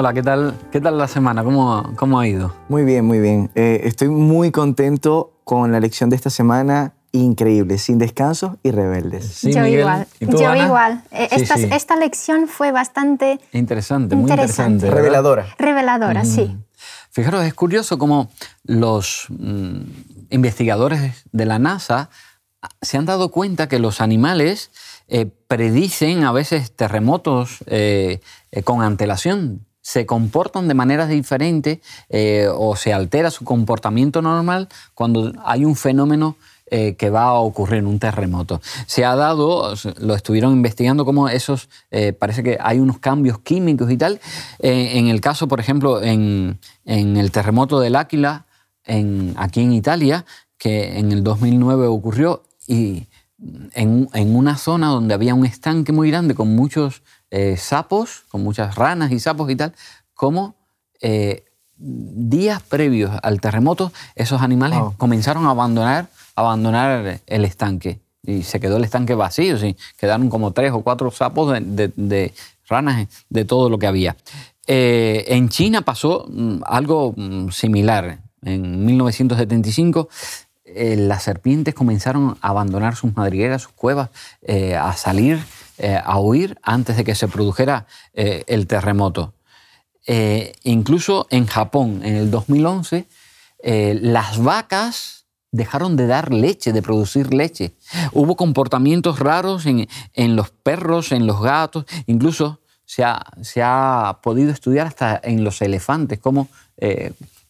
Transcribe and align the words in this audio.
Hola, 0.00 0.14
¿qué 0.14 0.22
tal, 0.22 0.54
qué 0.72 0.80
tal 0.80 0.96
la 0.96 1.08
semana? 1.08 1.44
¿Cómo, 1.44 1.92
cómo 1.96 2.18
ha 2.18 2.26
ido? 2.26 2.56
Muy 2.70 2.84
bien, 2.84 3.04
muy 3.04 3.18
bien. 3.18 3.50
Eh, 3.54 3.82
estoy 3.84 4.08
muy 4.08 4.50
contento 4.50 5.34
con 5.44 5.72
la 5.72 5.78
lección 5.78 6.08
de 6.08 6.16
esta 6.16 6.30
semana. 6.30 6.94
Increíble, 7.12 7.76
sin 7.76 7.98
descanso 7.98 8.56
y 8.62 8.70
rebeldes. 8.70 9.42
yo 9.42 9.66
igual, 9.66 10.06
yo 10.20 10.54
igual. 10.56 11.02
Eh, 11.10 11.28
esta, 11.32 11.56
esta, 11.56 11.96
lección 11.96 12.48
fue 12.48 12.72
bastante 12.72 13.40
interesante, 13.52 14.16
muy 14.16 14.30
interesante. 14.30 14.90
Reveladora. 14.90 15.54
Reveladora, 15.58 16.24
sí. 16.24 16.56
Fijaros, 17.10 17.44
es 17.44 17.52
curioso 17.52 17.98
cómo 17.98 18.30
los 18.64 19.26
mm, 19.28 19.80
investigadores 20.30 21.26
de 21.30 21.44
la 21.44 21.58
NASA 21.58 22.08
se 22.80 22.96
han 22.96 23.04
dado 23.04 23.30
cuenta 23.30 23.68
que 23.68 23.78
los 23.78 24.00
animales 24.00 24.70
eh, 25.08 25.26
predicen 25.26 26.24
a 26.24 26.32
veces 26.32 26.74
terremotos 26.76 27.64
eh, 27.66 28.20
eh, 28.52 28.62
con 28.62 28.82
antelación, 28.82 29.66
se 29.90 30.06
comportan 30.06 30.68
de 30.68 30.74
maneras 30.74 31.08
diferentes 31.08 31.78
o 32.54 32.76
se 32.76 32.92
altera 32.92 33.30
su 33.30 33.44
comportamiento 33.44 34.22
normal 34.22 34.68
cuando 34.94 35.32
hay 35.44 35.64
un 35.64 35.74
fenómeno 35.74 36.36
que 36.70 37.10
va 37.10 37.24
a 37.24 37.34
ocurrir, 37.34 37.84
un 37.84 37.98
terremoto. 37.98 38.60
Se 38.86 39.04
ha 39.04 39.16
dado, 39.16 39.74
lo 39.98 40.14
estuvieron 40.14 40.52
investigando, 40.52 41.04
como 41.04 41.28
esos, 41.28 41.68
parece 42.20 42.44
que 42.44 42.58
hay 42.60 42.78
unos 42.78 42.98
cambios 42.98 43.40
químicos 43.40 43.90
y 43.90 43.96
tal. 43.96 44.20
en 44.60 45.08
el 45.08 45.20
caso, 45.20 45.48
por 45.48 45.58
ejemplo, 45.58 46.00
en, 46.00 46.60
el 46.84 47.32
terremoto 47.32 47.80
del 47.80 47.96
Áquila, 47.96 48.46
en, 48.84 49.34
aquí 49.36 49.60
en 49.62 49.72
Italia, 49.72 50.24
que 50.60 50.98
en 50.98 51.10
el 51.10 51.24
2009 51.24 51.86
ocurrió 51.86 52.44
y 52.68 53.06
en, 53.72 54.36
una 54.36 54.56
zona 54.56 54.88
donde 54.88 55.14
había 55.14 55.34
un 55.34 55.46
estanque 55.46 55.92
muy 55.92 56.10
grande 56.10 56.34
con 56.34 56.54
muchos 56.54 57.02
eh, 57.30 57.56
sapos, 57.56 58.24
con 58.28 58.42
muchas 58.42 58.74
ranas 58.74 59.12
y 59.12 59.20
sapos 59.20 59.50
y 59.50 59.56
tal, 59.56 59.74
como 60.14 60.54
eh, 61.00 61.44
días 61.76 62.62
previos 62.62 63.12
al 63.22 63.40
terremoto 63.40 63.92
esos 64.14 64.42
animales 64.42 64.78
comenzaron 64.98 65.46
a 65.46 65.50
abandonar, 65.50 66.08
abandonar 66.36 67.20
el 67.26 67.44
estanque 67.44 68.00
y 68.22 68.42
se 68.42 68.60
quedó 68.60 68.76
el 68.76 68.84
estanque 68.84 69.14
vacío, 69.14 69.58
¿sí? 69.58 69.76
quedaron 69.96 70.28
como 70.28 70.52
tres 70.52 70.72
o 70.72 70.82
cuatro 70.82 71.10
sapos 71.10 71.58
de, 71.58 72.34
ranas, 72.68 73.08
de 73.28 73.44
todo 73.44 73.70
lo 73.70 73.78
que 73.78 73.86
había. 73.86 74.16
Eh, 74.66 75.24
en 75.28 75.48
China 75.48 75.82
pasó 75.82 76.26
mm, 76.28 76.60
algo 76.64 77.14
mm, 77.16 77.48
similar. 77.50 78.18
En 78.42 78.84
1975 78.84 80.08
eh, 80.64 80.96
las 80.96 81.24
serpientes 81.24 81.74
comenzaron 81.74 82.36
a 82.40 82.48
abandonar 82.48 82.94
sus 82.94 83.16
madrigueras, 83.16 83.62
sus 83.62 83.72
cuevas, 83.72 84.10
eh, 84.42 84.76
a 84.76 84.92
salir, 84.92 85.40
eh, 85.80 86.00
a 86.02 86.20
huir 86.20 86.58
antes 86.62 86.96
de 86.96 87.04
que 87.04 87.14
se 87.14 87.28
produjera 87.28 87.86
el 88.12 88.66
terremoto. 88.66 89.34
incluso 90.64 91.26
en 91.30 91.46
Japón, 91.46 92.02
en 92.04 92.16
el 92.16 92.30
2011, 92.30 93.06
las 93.62 94.38
vacas 94.38 95.26
dejaron 95.52 95.96
de 95.96 96.06
dar 96.06 96.32
leche, 96.32 96.72
de 96.72 96.82
producir 96.82 97.32
leche. 97.34 97.72
Hubo 98.12 98.36
comportamientos 98.36 99.18
raros 99.18 99.66
en, 99.66 100.36
los 100.36 100.50
perros, 100.50 101.12
en 101.12 101.26
los 101.26 101.40
gatos, 101.40 101.84
incluso 102.06 102.60
se 102.84 103.04
ha, 103.04 103.24
se 103.42 103.62
ha, 103.62 104.18
podido 104.22 104.50
estudiar 104.52 104.86
hasta 104.86 105.20
en 105.22 105.44
los 105.44 105.62
elefantes, 105.62 106.18
cómo 106.18 106.48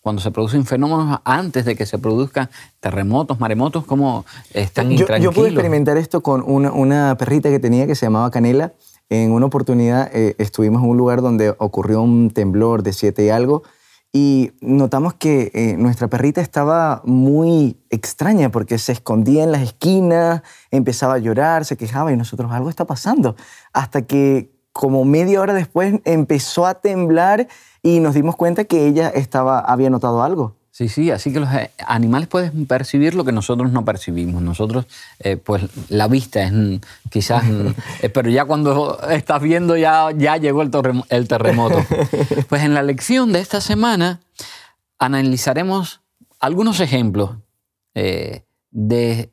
cuando 0.01 0.23
se 0.23 0.31
producen 0.31 0.65
fenómenos 0.65 1.21
antes 1.25 1.65
de 1.65 1.77
que 1.77 1.87
se 1.87 1.99
produzcan 1.99 2.49
terremotos, 2.81 3.41
maremotos, 3.41 3.85
cómo 3.85 4.25
están 4.55 4.91
yo, 4.91 5.07
yo 5.19 5.33
pude 5.33 5.49
experimentar 5.49 5.97
esto 5.97 6.23
con 6.23 6.43
una, 6.43 7.17
perrita 7.17 7.51
que 7.51 7.59
tenía 7.59 7.87
que 7.87 7.95
se 7.95 8.07
llamaba 8.07 8.31
Canela. 8.31 8.73
En 9.09 9.33
una 9.33 9.47
oportunidad 9.47 10.11
eh, 10.15 10.37
estuvimos 10.39 10.83
en 10.83 10.91
un 10.91 10.97
lugar 10.97 11.21
donde 11.21 11.55
ocurrió 11.59 12.01
un 12.01 12.31
temblor 12.31 12.83
de 12.83 12.93
siete 12.93 13.25
y 13.25 13.31
algo 13.31 13.63
y 14.13 14.53
notamos 14.61 15.15
que 15.15 15.53
eh, 15.55 15.77
nuestra 15.77 16.09
perrita 16.09 16.41
estaba 16.41 17.01
muy 17.05 17.77
extraña 17.91 18.51
porque 18.51 18.79
se 18.79 18.93
escondía 18.93 19.45
en 19.45 19.53
las 19.53 19.63
esquinas, 19.63 20.43
empezaba 20.73 21.15
a 21.15 21.19
llorar, 21.19 21.65
se 21.65 21.77
quejaba 21.77 22.13
y 22.13 22.17
nosotros 22.17 22.51
algo 22.51 22.71
está 22.71 22.87
pasando. 22.87 23.37
Hasta 23.73 24.03
que 24.03 24.51
como 24.73 25.05
media 25.05 25.41
hora 25.41 25.55
después 25.55 26.01
empezó 26.05 26.67
a 26.67 26.75
temblar 26.75 27.47
y 27.83 28.01
nos 28.01 28.15
dimos 28.15 28.37
cuenta 28.37 28.65
que 28.65 28.87
ella 28.87 29.09
estaba, 29.09 29.61
había 29.61 29.91
notado 29.91 30.23
algo. 30.23 30.57
Sí, 30.73 30.89
sí, 30.89 31.11
así 31.11 31.33
que 31.33 31.41
los 31.41 31.53
eh, 31.53 31.73
animales 31.85 32.29
pueden 32.29 32.65
percibir 32.65 33.15
lo 33.15 33.25
que 33.25 33.33
nosotros 33.33 33.73
no 33.73 33.85
percibimos. 33.85 34.41
Nosotros, 34.41 34.87
eh, 35.19 35.37
pues 35.37 35.65
la 35.89 36.07
vista 36.07 36.43
es 36.43 36.53
mm, 36.53 36.77
quizás, 37.11 37.45
mm, 37.45 37.67
eh, 38.03 38.09
pero 38.09 38.31
ya 38.31 38.45
cuando 38.45 39.01
estás 39.11 39.43
viendo 39.43 39.77
ya, 39.77 40.11
ya 40.17 40.37
llegó 40.37 40.63
el, 40.63 40.71
el 41.09 41.29
terremoto. 41.29 41.85
Pues 42.49 42.63
en 42.63 42.75
la 42.75 42.83
lección 42.83 43.33
de 43.33 43.41
esta 43.41 43.61
semana 43.61 44.21
analizaremos 44.99 46.01
algunos 46.39 46.81
ejemplos 46.81 47.37
de, 47.95 49.31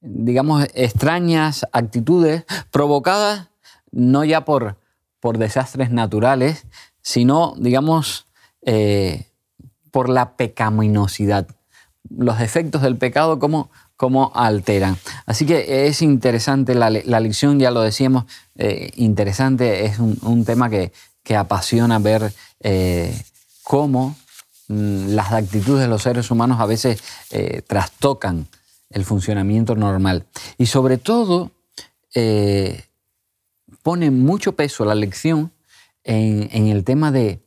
digamos, 0.00 0.66
extrañas 0.74 1.66
actitudes 1.72 2.44
provocadas 2.70 3.48
no 3.90 4.24
ya 4.24 4.44
por, 4.44 4.76
por 5.20 5.38
desastres 5.38 5.90
naturales, 5.90 6.66
sino, 7.02 7.54
digamos, 7.58 8.26
eh, 8.62 9.26
por 9.90 10.08
la 10.08 10.36
pecaminosidad. 10.36 11.46
Los 12.08 12.40
efectos 12.40 12.82
del 12.82 12.96
pecado, 12.96 13.38
cómo, 13.38 14.32
alteran. 14.34 14.96
Así 15.26 15.46
que 15.46 15.86
es 15.86 16.02
interesante 16.02 16.74
la, 16.74 16.90
lección, 16.90 17.58
ya 17.58 17.70
lo 17.70 17.82
decíamos, 17.82 18.24
eh, 18.56 18.90
interesante, 18.96 19.84
es 19.84 19.98
un, 19.98 20.44
tema 20.44 20.70
que, 20.70 20.92
apasiona 21.36 21.98
ver 21.98 22.32
eh, 22.60 23.16
cómo 23.62 24.16
mm, 24.68 25.14
las 25.14 25.32
actitudes 25.32 25.82
de 25.82 25.88
los 25.88 26.02
seres 26.02 26.30
humanos 26.30 26.60
a 26.60 26.66
veces 26.66 27.02
trastocan 27.66 28.46
el 28.90 29.04
funcionamiento 29.04 29.74
normal. 29.74 30.26
Y 30.58 30.66
sobre 30.66 30.98
todo, 30.98 31.52
pone 33.82 34.10
mucho 34.10 34.52
peso 34.52 34.84
la 34.84 34.94
lección 34.94 35.52
en, 36.04 36.66
el 36.66 36.84
tema 36.84 37.12
de 37.12 37.44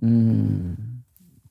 mm, 0.00 0.72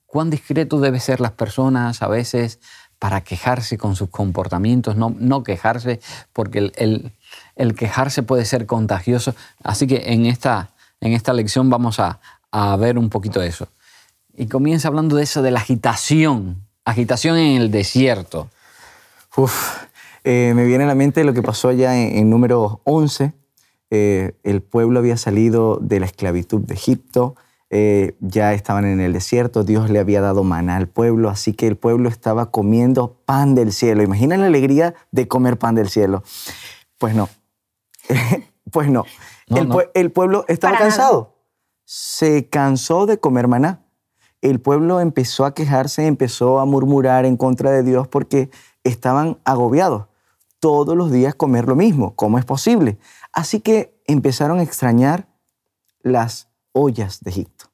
cuán 0.06 0.30
discreto 0.30 0.80
deben 0.80 1.00
ser 1.00 1.20
las 1.20 1.32
personas 1.32 2.02
a 2.02 2.08
veces 2.08 2.60
para 2.98 3.22
quejarse 3.22 3.76
con 3.76 3.94
sus 3.94 4.08
comportamientos, 4.08 4.96
no, 4.96 5.14
no 5.18 5.42
quejarse, 5.42 6.00
porque 6.32 6.72
el, 6.76 7.74
quejarse 7.74 8.22
puede 8.22 8.44
ser 8.44 8.66
contagioso. 8.66 9.34
Así 9.62 9.86
que 9.86 10.12
en 10.12 10.24
esta, 10.26 10.70
en 11.00 11.12
esta 11.12 11.32
lección 11.32 11.68
vamos 11.68 12.00
a, 12.00 12.18
ver 12.78 12.96
un 12.96 13.10
poquito 13.10 13.42
eso. 13.42 13.68
Y 14.34 14.46
comienza 14.46 14.88
hablando 14.88 15.16
de 15.16 15.24
eso, 15.24 15.42
de 15.42 15.50
la 15.50 15.60
agitación, 15.60 16.62
agitación 16.86 17.36
en 17.36 17.60
el 17.60 17.70
desierto. 17.70 18.48
Eh, 20.24 20.54
me 20.56 20.64
viene 20.64 20.84
a 20.84 20.86
la 20.86 20.94
mente 20.94 21.22
lo 21.22 21.34
que 21.34 21.42
pasó 21.42 21.68
allá 21.68 21.94
en, 21.94 22.16
en 22.16 22.30
número 22.30 22.80
11, 22.84 23.34
eh, 23.90 24.32
el 24.42 24.62
pueblo 24.62 24.98
había 24.98 25.16
salido 25.16 25.78
de 25.80 26.00
la 26.00 26.06
esclavitud 26.06 26.60
de 26.60 26.74
Egipto, 26.74 27.36
eh, 27.68 28.16
ya 28.20 28.52
estaban 28.52 28.84
en 28.84 29.00
el 29.00 29.12
desierto, 29.12 29.64
Dios 29.64 29.90
le 29.90 29.98
había 29.98 30.20
dado 30.20 30.44
maná 30.44 30.76
al 30.76 30.86
pueblo, 30.86 31.28
así 31.28 31.52
que 31.52 31.66
el 31.66 31.76
pueblo 31.76 32.08
estaba 32.08 32.50
comiendo 32.52 33.20
pan 33.24 33.56
del 33.56 33.72
cielo. 33.72 34.02
Imagina 34.02 34.36
la 34.36 34.46
alegría 34.46 34.94
de 35.10 35.26
comer 35.26 35.58
pan 35.58 35.74
del 35.74 35.88
cielo. 35.88 36.22
Pues 36.98 37.14
no, 37.14 37.28
pues 38.70 38.88
no. 38.88 39.04
el, 39.94 40.12
pueblo 40.12 40.44
estaba 40.46 40.78
cansado, 40.78 41.34
se 41.84 42.48
cansó 42.48 43.06
de 43.06 43.18
comer 43.18 43.48
maná. 43.48 43.82
El 44.42 44.60
pueblo 44.60 45.00
empezó 45.00 45.44
a 45.44 45.54
quejarse, 45.54 46.06
empezó 46.06 46.60
a 46.60 46.66
murmurar 46.66 47.24
en 47.24 47.36
contra 47.36 47.72
de 47.72 47.82
Dios 47.82 48.06
porque 48.06 48.50
estaban 48.84 49.38
agobiados. 49.44 50.06
Todos 50.60 50.96
los 50.96 51.10
días 51.10 51.34
comer 51.34 51.66
lo 51.66 51.74
mismo, 51.74 52.14
¿cómo 52.14 52.38
es 52.38 52.44
posible? 52.44 52.98
Así 53.36 53.60
que 53.60 53.94
empezaron 54.06 54.60
a 54.60 54.62
extrañar 54.62 55.28
las 56.00 56.48
ollas 56.72 57.20
de 57.20 57.30
Egipto. 57.30 57.66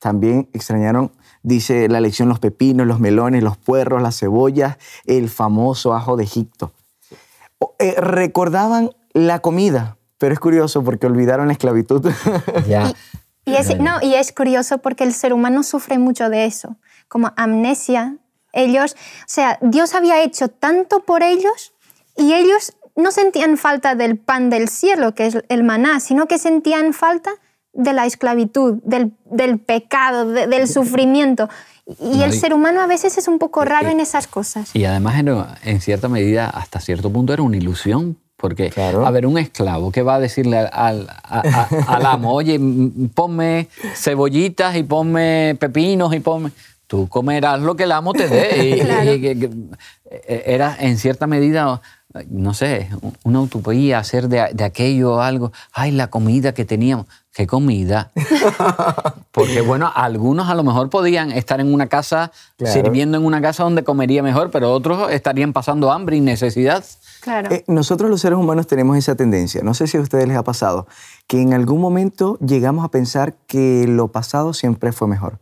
También 0.00 0.50
extrañaron, 0.52 1.12
dice 1.44 1.88
la 1.88 2.00
lección, 2.00 2.28
los 2.28 2.40
pepinos, 2.40 2.88
los 2.88 2.98
melones, 2.98 3.44
los 3.44 3.56
puerros, 3.56 4.02
las 4.02 4.18
cebollas, 4.18 4.78
el 5.06 5.30
famoso 5.30 5.94
ajo 5.94 6.16
de 6.16 6.24
Egipto. 6.24 6.72
Eh, 7.78 7.94
recordaban 8.00 8.90
la 9.12 9.38
comida, 9.38 9.96
pero 10.18 10.32
es 10.34 10.40
curioso 10.40 10.82
porque 10.82 11.06
olvidaron 11.06 11.46
la 11.46 11.52
esclavitud. 11.52 12.10
Y, 13.46 13.54
es, 13.54 13.80
no, 13.80 14.00
y 14.02 14.14
es 14.14 14.32
curioso 14.32 14.78
porque 14.78 15.02
el 15.02 15.14
ser 15.14 15.32
humano 15.32 15.62
sufre 15.62 15.98
mucho 15.98 16.28
de 16.28 16.44
eso, 16.44 16.76
como 17.08 17.32
amnesia. 17.36 18.18
Ellos, 18.52 18.92
o 18.92 19.24
sea, 19.26 19.58
Dios 19.62 19.94
había 19.94 20.22
hecho 20.22 20.48
tanto 20.48 21.00
por 21.00 21.22
ellos 21.22 21.72
y 22.16 22.34
ellos 22.34 22.74
no 22.96 23.10
sentían 23.10 23.56
falta 23.56 23.94
del 23.94 24.16
pan 24.18 24.50
del 24.50 24.68
cielo, 24.68 25.14
que 25.14 25.26
es 25.26 25.38
el 25.48 25.62
maná, 25.64 26.00
sino 26.00 26.26
que 26.26 26.38
sentían 26.38 26.92
falta 26.92 27.30
de 27.72 27.92
la 27.92 28.04
esclavitud, 28.06 28.80
del, 28.84 29.12
pecado, 29.60 30.26
del 30.30 30.66
sufrimiento. 30.68 31.48
Y 32.00 32.22
el 32.22 32.32
ser 32.32 32.52
humano 32.54 32.80
a 32.80 32.86
veces 32.86 33.16
es 33.18 33.26
un 33.28 33.38
poco 33.38 33.64
raro 33.64 33.88
en 33.88 34.00
esas 34.00 34.26
cosas. 34.26 34.70
Y 34.74 34.84
además, 34.84 35.14
en, 35.64 35.80
cierta 35.80 36.08
medida, 36.08 36.48
hasta 36.50 36.80
cierto 36.80 37.10
punto, 37.12 37.32
era 37.32 37.42
una 37.42 37.56
ilusión 37.56 38.16
Porque, 38.36 38.70
Claro. 38.70 39.06
a 39.06 39.10
ver, 39.10 39.26
un 39.26 39.36
esclavo 39.38 39.92
que 39.92 40.00
va 40.02 40.14
a 40.14 40.18
decirle 40.20 40.56
al, 40.58 40.70
al- 40.72 41.08
a- 41.10 41.66
a- 41.86 41.94
al 41.96 42.06
amo, 42.06 42.32
oye, 42.32 42.58
ponme 43.14 43.68
cebollitas 43.94 44.76
y 44.76 44.82
ponme 44.82 45.56
pepinos 45.60 46.14
y 46.14 46.20
ponme... 46.20 46.50
Tú 46.86 47.06
comerás 47.08 47.60
lo 47.60 47.76
que 47.76 47.84
el 47.84 47.92
amo 47.92 48.12
te 48.14 48.28
dé. 48.28 48.66
Y- 48.66 48.80
Claro. 48.80 49.12
y- 49.14 49.20
que- 49.20 49.38
que- 49.38 49.50
eh, 50.10 50.42
era 50.46 50.74
en 50.80 50.96
cierta 50.98 51.26
medida, 51.28 51.80
no 52.28 52.54
sé, 52.54 52.88
una 53.24 53.40
utopía 53.40 53.98
hacer 53.98 54.28
de, 54.28 54.48
de 54.52 54.64
aquello 54.64 55.20
algo. 55.20 55.52
Ay, 55.72 55.90
la 55.92 56.08
comida 56.08 56.52
que 56.52 56.64
teníamos. 56.64 57.06
¿Qué 57.32 57.46
comida? 57.46 58.10
Porque 59.32 59.60
bueno, 59.60 59.90
algunos 59.94 60.48
a 60.48 60.54
lo 60.54 60.64
mejor 60.64 60.90
podían 60.90 61.30
estar 61.30 61.60
en 61.60 61.72
una 61.72 61.86
casa, 61.86 62.32
Claro. 62.56 62.72
sirviendo 62.74 63.16
en 63.16 63.24
una 63.24 63.40
casa 63.40 63.62
donde 63.62 63.84
comería 63.84 64.22
mejor, 64.22 64.50
pero 64.50 64.72
otros 64.72 65.10
estarían 65.12 65.52
pasando 65.52 65.92
hambre 65.92 66.16
y 66.16 66.20
necesidad. 66.20 66.84
Claro. 67.20 67.50
Eh, 67.52 67.64
nosotros 67.68 68.10
los 68.10 68.20
seres 68.20 68.38
humanos 68.38 68.66
tenemos 68.66 68.96
esa 68.96 69.14
tendencia, 69.14 69.62
no 69.62 69.74
sé 69.74 69.86
si 69.86 69.96
a 69.96 70.00
ustedes 70.00 70.26
les 70.26 70.36
ha 70.36 70.42
pasado, 70.42 70.86
que 71.26 71.40
en 71.40 71.54
algún 71.54 71.80
momento 71.80 72.36
llegamos 72.38 72.84
a 72.84 72.88
pensar 72.88 73.34
que 73.46 73.86
lo 73.88 74.08
pasado 74.08 74.52
siempre 74.52 74.90
fue 74.92 75.06
mejor. 75.06 75.38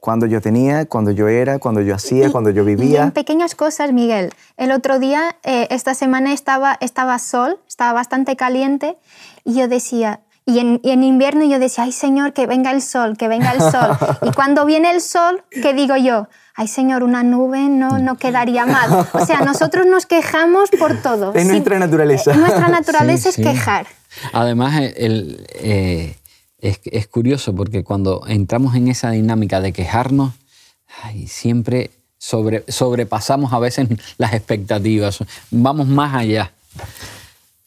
Cuando 0.00 0.26
yo 0.26 0.40
tenía, 0.40 0.86
cuando 0.86 1.10
yo 1.10 1.26
era, 1.28 1.58
cuando 1.58 1.80
yo 1.80 1.94
hacía, 1.94 2.28
Y- 2.28 2.30
cuando 2.30 2.50
yo 2.50 2.62
Y 2.68 2.72
en 2.72 2.76
vivía. 2.78 3.10
pequeñas 3.10 3.54
cosas, 3.54 3.92
Miguel. 3.92 4.32
El 4.56 4.70
otro 4.72 4.98
día, 5.00 5.36
eh, 5.42 5.66
esta 5.70 5.94
semana 5.94 6.32
estaba, 6.32 6.76
estaba 6.80 7.18
sol, 7.18 7.58
estaba 7.68 7.92
bastante 7.94 8.36
caliente 8.36 8.96
y 9.44 9.54
yo 9.54 9.66
decía, 9.66 10.20
y 10.46 10.60
en, 10.60 10.80
y 10.84 10.90
en 10.92 11.02
invierno 11.02 11.44
yo 11.44 11.58
decía, 11.58 11.84
ay 11.84 11.92
Señor, 11.92 12.32
que 12.32 12.46
venga 12.46 12.70
el 12.70 12.80
sol, 12.80 13.16
que 13.18 13.26
venga 13.28 13.52
el 13.52 13.60
sol. 13.60 13.98
y 14.22 14.30
cuando 14.32 14.64
viene 14.64 14.90
el 14.92 15.00
sol, 15.00 15.42
¿qué 15.50 15.74
digo 15.74 15.96
yo? 15.96 16.28
Ay 16.54 16.68
Señor, 16.68 17.02
una 17.02 17.22
nube 17.24 17.60
no, 17.68 17.98
no 17.98 18.16
quedaría 18.16 18.66
mal. 18.66 19.06
O 19.12 19.26
sea, 19.26 19.40
nosotros 19.40 19.84
nos 19.86 20.06
quejamos 20.06 20.70
por 20.78 20.96
todo. 21.02 21.34
Es 21.34 21.44
nuestra 21.46 21.78
naturaleza. 21.78 22.32
eh, 22.32 22.36
Nuestra 22.36 22.68
naturaleza 22.78 23.24
Sí, 23.24 23.28
es 23.30 23.34
sí. 23.34 23.42
quejar. 23.42 23.86
Además, 24.32 24.76
el- 24.80 24.94
el, 24.96 25.46
eh, 25.60 26.16
es, 26.58 26.80
es 26.84 27.06
curioso 27.06 27.54
porque 27.54 27.84
cuando 27.84 28.22
entramos 28.26 28.74
en 28.74 28.88
esa 28.88 29.10
dinámica 29.10 29.60
de 29.60 29.72
quejarnos, 29.72 30.32
ay, 31.02 31.26
siempre 31.28 31.90
sobre, 32.18 32.64
sobrepasamos 32.68 33.52
a 33.52 33.58
veces 33.58 33.88
las 34.18 34.32
expectativas, 34.34 35.18
vamos 35.50 35.86
más 35.88 36.14
allá. 36.14 36.52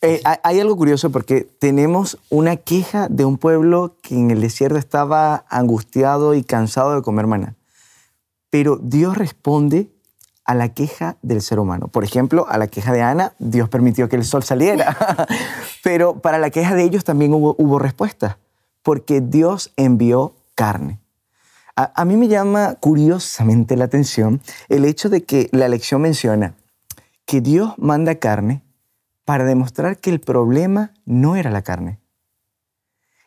Eh, 0.01 0.19
hay- 0.43 0.59
algo 0.59 0.75
curioso 0.75 1.11
porque 1.11 1.41
tenemos 1.59 2.17
una 2.29 2.57
queja 2.57 3.07
de 3.07 3.23
un 3.23 3.37
pueblo 3.37 3.95
que 4.01 4.15
en 4.15 4.31
el 4.31 4.41
desierto 4.41 4.77
estaba 4.77 5.45
angustiado 5.49 6.33
y 6.33 6.43
cansado 6.43 6.95
de 6.95 7.01
comer 7.03 7.27
maná. 7.27 7.55
Pero 8.49 8.77
Dios 8.81 9.15
responde 9.17 9.89
a 10.43 10.55
la 10.55 10.69
queja 10.73 11.17
del 11.21 11.41
ser 11.41 11.59
humano. 11.59 11.87
Por 11.87 12.03
ejemplo, 12.03 12.45
a 12.49 12.57
la 12.57 12.67
queja 12.67 12.91
de 12.91 13.01
Ana, 13.03 13.33
Dios 13.39 13.69
permitió 13.69 14.09
que 14.09 14.15
el 14.17 14.25
sol 14.25 14.43
saliera. 14.43 14.97
Pero 15.83 16.19
para 16.19 16.39
la 16.39 16.49
queja 16.49 16.73
de 16.75 16.83
ellos 16.83 17.03
también 17.03 17.33
hubo, 17.33 17.55
hubo 17.59 17.77
respuesta, 17.79 18.39
porque 18.83 19.21
Dios 19.21 19.73
envió 19.77 20.35
carne. 20.55 20.99
A, 21.75 22.05
mí 22.05 22.17
me 22.17 22.27
llama 22.27 22.75
curiosamente 22.75 23.75
la 23.75 23.85
atención 23.85 24.41
el 24.69 24.85
hecho 24.85 25.09
de 25.09 25.23
que 25.23 25.49
la 25.51 25.67
lección 25.67 26.01
menciona 26.01 26.55
que 27.25 27.41
Dios 27.41 27.73
manda 27.77 28.15
carne 28.15 28.61
para 29.25 29.45
demostrar 29.45 29.97
que 29.97 30.09
el 30.09 30.19
problema 30.19 30.93
no 31.05 31.35
era 31.35 31.49
la 31.49 31.61
carne. 31.61 31.99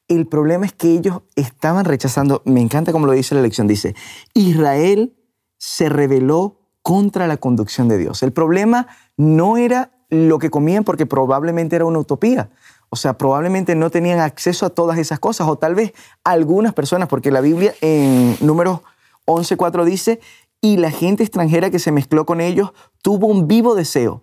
El 0.06 0.26
problema 0.26 0.66
es 0.66 0.72
que 0.72 0.92
ellos 0.92 1.22
estaban 1.34 1.86
rechazando, 1.86 2.42
me 2.44 2.60
encanta 2.60 2.92
como 2.92 3.06
lo 3.06 3.12
dice 3.12 3.34
la 3.34 3.40
lección, 3.40 3.66
dice, 3.66 3.96
Israel 4.34 5.16
se 5.56 5.88
rebeló 5.88 6.60
contra 6.82 7.26
la 7.26 7.38
conducción 7.38 7.88
de 7.88 7.96
Dios. 7.96 8.22
El 8.22 8.32
problema 8.32 8.86
no 9.16 9.56
era 9.56 9.90
lo 10.10 10.38
que 10.38 10.50
comían 10.50 10.84
porque 10.84 11.06
probablemente 11.06 11.76
era 11.76 11.86
una 11.86 11.98
utopía. 11.98 12.50
O 12.90 12.96
sea, 12.96 13.18
probablemente 13.18 13.74
no 13.74 13.90
tenían 13.90 14.20
acceso 14.20 14.66
a 14.66 14.70
todas 14.70 14.98
esas 14.98 15.18
cosas 15.18 15.48
o 15.48 15.56
tal 15.56 15.74
vez 15.74 15.92
algunas 16.22 16.74
personas, 16.74 17.08
porque 17.08 17.30
la 17.30 17.40
Biblia 17.40 17.74
en 17.80 18.36
números 18.40 18.80
11.4 19.26 19.84
dice, 19.84 20.20
y 20.60 20.76
la 20.76 20.90
gente 20.90 21.22
extranjera 21.22 21.70
que 21.70 21.78
se 21.78 21.92
mezcló 21.92 22.24
con 22.24 22.40
ellos 22.40 22.72
tuvo 23.02 23.26
un 23.26 23.48
vivo 23.48 23.74
deseo. 23.74 24.22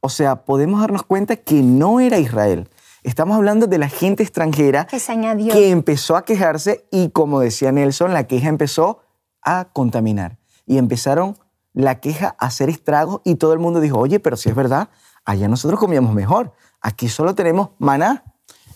O 0.00 0.08
sea, 0.08 0.44
podemos 0.44 0.80
darnos 0.80 1.02
cuenta 1.02 1.36
que 1.36 1.62
no 1.62 2.00
era 2.00 2.18
Israel. 2.18 2.68
Estamos 3.02 3.36
hablando 3.36 3.66
de 3.66 3.78
la 3.78 3.88
gente 3.88 4.22
extranjera 4.22 4.86
Que 4.86 5.00
se 5.00 5.12
añadió. 5.12 5.52
que 5.52 5.70
empezó 5.70 6.16
a 6.16 6.24
quejarse 6.24 6.86
y 6.90 7.10
como 7.10 7.40
decía 7.40 7.72
Nelson, 7.72 8.12
la 8.12 8.26
queja 8.26 8.48
empezó 8.48 9.00
a 9.42 9.66
contaminar 9.72 10.38
y 10.66 10.78
empezaron 10.78 11.36
la 11.72 12.00
queja 12.00 12.36
a 12.38 12.46
hacer 12.46 12.68
estragos 12.68 13.20
y 13.24 13.36
todo 13.36 13.52
el 13.52 13.58
mundo 13.58 13.80
dijo, 13.80 13.98
oye, 13.98 14.20
pero 14.20 14.36
si 14.36 14.48
es 14.48 14.54
verdad, 14.54 14.90
allá 15.24 15.48
nosotros 15.48 15.80
comíamos 15.80 16.14
mejor, 16.14 16.52
aquí 16.80 17.08
solo 17.08 17.34
tenemos 17.34 17.70
maná. 17.78 18.24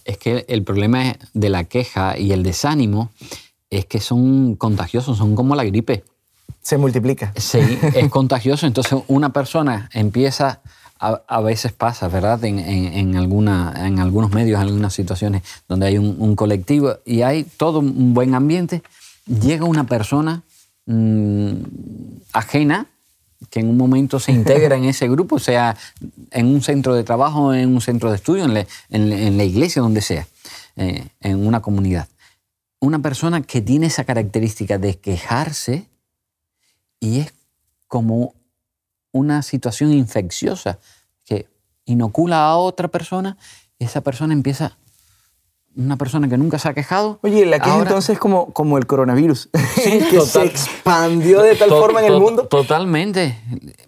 Es 0.05 0.19
que 0.19 0.45
el 0.49 0.62
problema 0.62 1.17
de 1.33 1.49
la 1.49 1.65
queja 1.65 2.19
y 2.19 2.33
el 2.33 2.43
desánimo 2.43 3.11
es 3.71 3.87
que 3.87 4.01
son 4.01 4.55
contagiosos, 4.56 5.17
son 5.19 5.35
como 5.35 5.55
la 5.56 5.65
gripe. 5.65 6.05
Se 6.61 6.77
multiplica. 6.79 7.33
Sí, 7.37 7.59
es 7.95 8.09
contagioso. 8.11 8.67
Entonces 8.67 8.99
una 9.09 9.33
persona 9.33 9.89
empieza, 9.93 10.61
a, 11.01 11.23
a 11.27 11.41
veces 11.41 11.73
pasa, 11.73 12.09
¿verdad? 12.09 12.43
En, 12.45 12.59
en- 12.59 12.93
en 12.95 13.17
alguna, 13.17 13.75
en 13.87 13.99
algunos 13.99 14.31
medios, 14.31 14.61
en 14.61 14.69
algunas 14.69 14.93
situaciones 14.95 15.43
donde 15.69 15.87
hay 15.87 15.99
un, 15.99 16.17
un 16.19 16.37
colectivo 16.37 16.97
y 17.05 17.23
hay 17.23 17.45
todo 17.45 17.81
un 17.81 18.15
buen 18.15 18.35
ambiente, 18.35 18.83
llega 19.27 19.65
una 19.65 19.85
persona 19.85 20.43
mm, 20.87 21.53
ajena 22.33 22.87
que 23.51 23.61
en 23.61 23.69
un 23.69 23.77
momento 23.77 24.19
se 24.21 24.33
integra 24.33 24.77
en 24.81 24.85
ese 24.85 25.09
grupo, 25.09 25.39
sea 25.39 25.77
en 26.31 26.47
un 26.47 26.63
centro 26.63 26.94
de 26.94 27.05
trabajo, 27.05 27.53
en 27.55 27.69
un 27.75 27.81
centro 27.81 28.11
de 28.11 28.17
estudio, 28.17 28.44
en 28.44 28.55
la, 28.55 28.67
en 28.91 29.11
la- 29.11 29.19
en 29.19 29.37
la 29.37 29.44
iglesia, 29.44 29.82
donde 29.82 30.01
sea, 30.01 30.27
eh, 30.77 31.08
en 31.20 31.47
una 31.47 31.61
comunidad. 31.63 32.08
Una 32.81 32.99
persona 33.01 33.43
que 33.43 33.61
tiene 33.63 33.87
esa 33.87 34.05
característica 34.05 34.79
de 34.79 34.99
quejarse 34.99 35.87
y 37.01 37.20
es 37.20 37.32
como 37.89 38.35
una 39.13 39.43
situación 39.43 39.93
infecciosa 39.93 40.79
que 41.25 41.47
inocula 41.85 42.47
a 42.47 42.56
otra 42.56 42.89
persona 42.89 43.37
y 43.79 43.85
esa 43.85 44.01
persona 44.03 44.32
empieza, 44.35 44.77
una 45.77 45.97
persona 45.97 46.29
que 46.29 46.37
nunca 46.39 46.59
se 46.59 46.69
ha 46.69 46.75
quejado. 46.75 47.19
Oye, 47.23 47.45
la 47.47 47.59
queja 47.59 47.73
ahora- 47.73 47.89
entonces 47.89 48.11
es 48.15 48.19
como, 48.19 48.53
como 48.53 48.79
el 48.79 48.87
coronavirus, 48.87 49.49
que 50.11 50.21
se 50.21 50.45
expandió 50.45 51.43
de 51.43 51.57
tal 51.57 51.69
To- 51.69 51.81
forma 51.81 52.01
en 52.05 52.13
el 52.13 52.21
mundo. 52.21 52.47
Totalmente. 52.47 53.39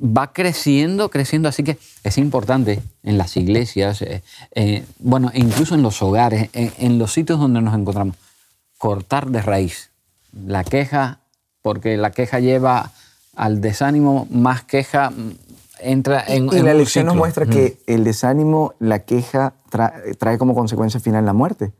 Va 0.01 0.33
creciendo, 0.33 1.09
creciendo. 1.11 1.49
Así 1.49 1.63
que 1.63 1.79
es 2.05 2.19
importante 2.19 2.81
en 3.03 3.19
las 3.19 3.37
iglesias, 3.37 4.03
eh, 4.03 4.23
eh, 4.55 4.85
bueno, 4.99 5.31
e 5.33 5.39
incluso 5.41 5.75
en 5.75 5.83
los 5.83 6.03
hogares, 6.03 6.51
en, 6.53 6.73
en 6.79 6.99
los 6.99 7.13
sitios 7.13 7.39
donde 7.39 7.61
nos 7.61 7.75
encontramos, 7.75 8.17
cortar 8.79 9.31
de 9.31 9.43
raíz 9.43 9.91
la 10.33 10.65
queja, 10.65 11.21
porque 11.63 11.97
la 11.97 12.11
queja 12.11 12.41
lleva 12.41 12.91
al 13.35 13.61
desánimo, 13.61 14.27
más 14.31 14.65
queja 14.65 15.13
entra 15.81 16.23
en, 16.27 16.47
Y 16.53 16.57
en 16.59 16.65
la 16.65 16.75
lección 16.75 17.07
nos 17.07 17.17
muestra 17.17 17.47
que 17.47 17.79
el 17.87 18.05
desánimo, 18.05 18.75
la 18.79 19.01
queja, 19.05 19.55
tra- 19.71 19.93
trae 20.19 20.39
como 20.39 20.55
consecuencia 20.55 21.01
final 21.01 21.25
la 21.27 21.33
muerte. 21.33 21.73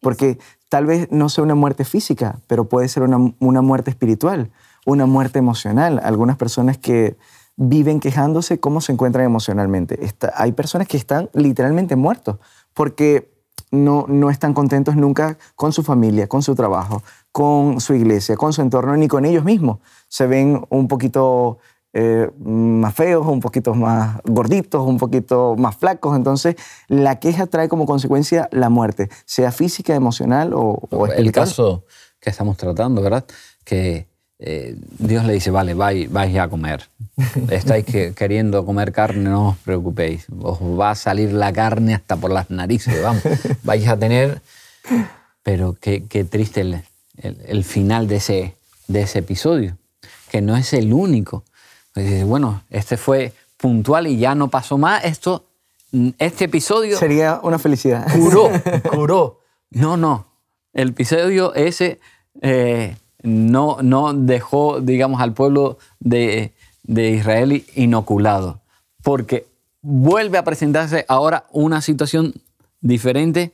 Porque 0.00 0.38
tal 0.68 0.86
vez 0.86 1.08
no 1.10 1.28
sea 1.28 1.44
una 1.44 1.54
muerte 1.54 1.84
física, 1.84 2.40
pero 2.46 2.68
puede 2.68 2.88
ser 2.88 3.02
una, 3.04 3.32
una 3.38 3.62
muerte 3.62 3.90
espiritual, 3.90 4.50
una 4.84 5.06
muerte 5.06 5.38
emocional. 5.38 6.00
Algunas 6.04 6.36
personas 6.36 6.76
que 6.78 7.16
viven 7.56 8.00
quejándose, 8.00 8.58
¿cómo 8.60 8.80
se 8.80 8.92
encuentran 8.92 9.24
emocionalmente? 9.24 10.04
Está- 10.04 10.32
hay 10.36 10.52
personas 10.52 10.88
que 10.88 10.96
están 10.96 11.30
literalmente 11.32 11.96
muertos 11.96 12.36
porque 12.74 13.32
no, 13.70 14.04
no 14.08 14.30
están 14.30 14.52
contentos 14.54 14.94
nunca 14.94 15.38
con 15.56 15.72
su 15.72 15.82
familia, 15.82 16.28
con 16.28 16.42
su 16.42 16.54
trabajo, 16.54 17.02
con 17.32 17.80
su 17.80 17.94
iglesia, 17.94 18.36
con 18.36 18.52
su 18.52 18.60
entorno, 18.62 18.96
ni 18.96 19.08
con 19.08 19.24
ellos 19.24 19.44
mismos. 19.44 19.78
Se 20.08 20.26
ven 20.26 20.64
un 20.68 20.86
poquito 20.86 21.58
eh, 21.94 22.28
más 22.44 22.92
feos, 22.94 23.26
un 23.26 23.40
poquito 23.40 23.72
más 23.74 24.18
gorditos, 24.24 24.86
un 24.86 24.98
poquito 24.98 25.54
más 25.56 25.76
flacos. 25.76 26.16
Entonces, 26.16 26.56
la 26.88 27.20
queja 27.20 27.46
trae 27.46 27.68
como 27.68 27.86
consecuencia 27.86 28.48
la 28.52 28.68
muerte, 28.68 29.08
sea 29.24 29.52
física, 29.52 29.94
emocional 29.94 30.52
o, 30.54 30.78
o 30.90 31.06
el 31.06 31.30
caso 31.32 31.84
que 32.20 32.30
estamos 32.30 32.56
tratando, 32.56 33.00
¿verdad? 33.00 33.24
Que 33.64 34.06
eh, 34.40 34.76
Dios 34.98 35.24
le 35.24 35.34
dice, 35.34 35.50
vale, 35.50 35.74
vais, 35.74 36.10
vais 36.10 36.36
a 36.38 36.48
comer. 36.48 36.88
Estáis 37.50 37.84
que- 37.84 38.12
queriendo 38.12 38.66
comer 38.66 38.90
carne, 38.92 39.30
no 39.30 39.50
os 39.50 39.56
preocupéis. 39.58 40.26
Os 40.42 40.58
va 40.60 40.90
a 40.90 40.94
salir 40.96 41.32
la 41.32 41.52
carne 41.52 41.94
hasta 41.94 42.16
por 42.16 42.30
las 42.32 42.50
narices, 42.50 43.00
vamos. 43.02 43.22
Vais 43.62 43.86
a 43.88 43.96
tener... 43.96 44.42
Pero 45.42 45.74
qué, 45.80 46.04
qué 46.08 46.24
triste 46.24 46.62
el, 46.62 46.82
el- 47.18 47.40
el 47.46 47.64
final 47.64 48.08
de 48.08 48.16
ese, 48.16 48.56
de 48.88 49.02
ese 49.02 49.20
episodio, 49.20 49.76
que 50.30 50.40
no 50.40 50.56
es 50.56 50.72
el 50.72 50.92
único. 50.92 51.44
Dices, 51.94 52.24
bueno, 52.24 52.62
este 52.70 52.96
fue 52.96 53.32
puntual 53.56 54.06
y 54.06 54.18
ya 54.18 54.34
no 54.34 54.48
pasó 54.48 54.78
más. 54.78 55.04
Esto, 55.04 55.44
este 56.18 56.46
episodio 56.46 56.98
Sería 56.98 57.40
una 57.42 57.58
felicidad. 57.58 58.06
curó, 58.12 58.50
curó. 58.90 59.40
No, 59.70 59.96
no. 59.96 60.26
El 60.72 60.88
episodio 60.90 61.54
ese 61.54 62.00
eh, 62.42 62.96
no, 63.22 63.78
no 63.82 64.12
dejó, 64.12 64.80
digamos, 64.80 65.20
al 65.20 65.32
pueblo 65.32 65.78
de, 66.00 66.52
de 66.82 67.10
Israel 67.10 67.64
inoculado. 67.74 68.60
Porque 69.02 69.46
vuelve 69.80 70.38
a 70.38 70.44
presentarse 70.44 71.04
ahora 71.08 71.44
una 71.52 71.80
situación 71.80 72.34
diferente, 72.80 73.52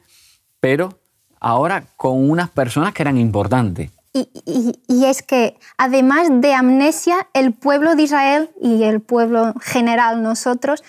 pero 0.60 0.98
ahora 1.40 1.84
con 1.96 2.30
unas 2.30 2.48
personas 2.50 2.94
que 2.94 3.02
eran 3.02 3.18
importantes. 3.18 3.90
Y, 4.12 5.04
es 5.04 5.22
que 5.22 5.58
además 5.78 6.28
de 6.30 6.52
amnesia, 6.52 7.28
el 7.32 7.52
pueblo 7.52 7.94
de 7.94 8.02
Israel 8.02 8.50
y 8.60 8.82
el 8.82 9.00
pueblo 9.00 9.54
general, 9.60 10.22
nosotros, 10.22 10.82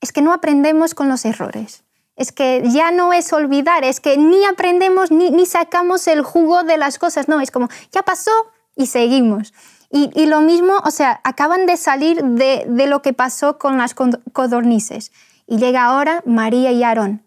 es 0.00 0.12
que 0.12 0.22
no 0.22 0.32
aprendemos 0.32 0.94
con 0.94 1.08
los 1.08 1.24
errores. 1.24 1.82
Es 2.14 2.30
que 2.30 2.62
ya 2.70 2.90
no 2.90 3.12
es 3.12 3.32
olvidar, 3.32 3.84
es 3.84 4.00
que 4.00 4.16
ni 4.16 4.44
aprendemos 4.44 5.10
ni, 5.10 5.46
sacamos 5.46 6.06
el 6.06 6.22
jugo 6.22 6.62
de 6.62 6.76
las 6.76 6.98
cosas, 6.98 7.28
no, 7.28 7.40
es 7.40 7.50
como, 7.50 7.68
ya 7.92 8.02
pasó 8.02 8.30
y 8.76 8.86
seguimos. 8.86 9.54
Y, 9.90 10.10
y 10.14 10.26
lo 10.26 10.40
mismo, 10.40 10.74
o 10.84 10.90
sea, 10.90 11.20
acaban 11.24 11.66
de 11.66 11.76
salir 11.76 12.22
de, 12.22 12.64
de 12.68 12.86
lo 12.86 13.02
que 13.02 13.12
pasó 13.12 13.58
con 13.58 13.78
las 13.78 13.94
codornices. 13.94 15.12
Y 15.46 15.58
llega 15.58 15.84
ahora 15.84 16.22
María 16.26 16.70
y 16.72 16.82
Aarón, 16.82 17.22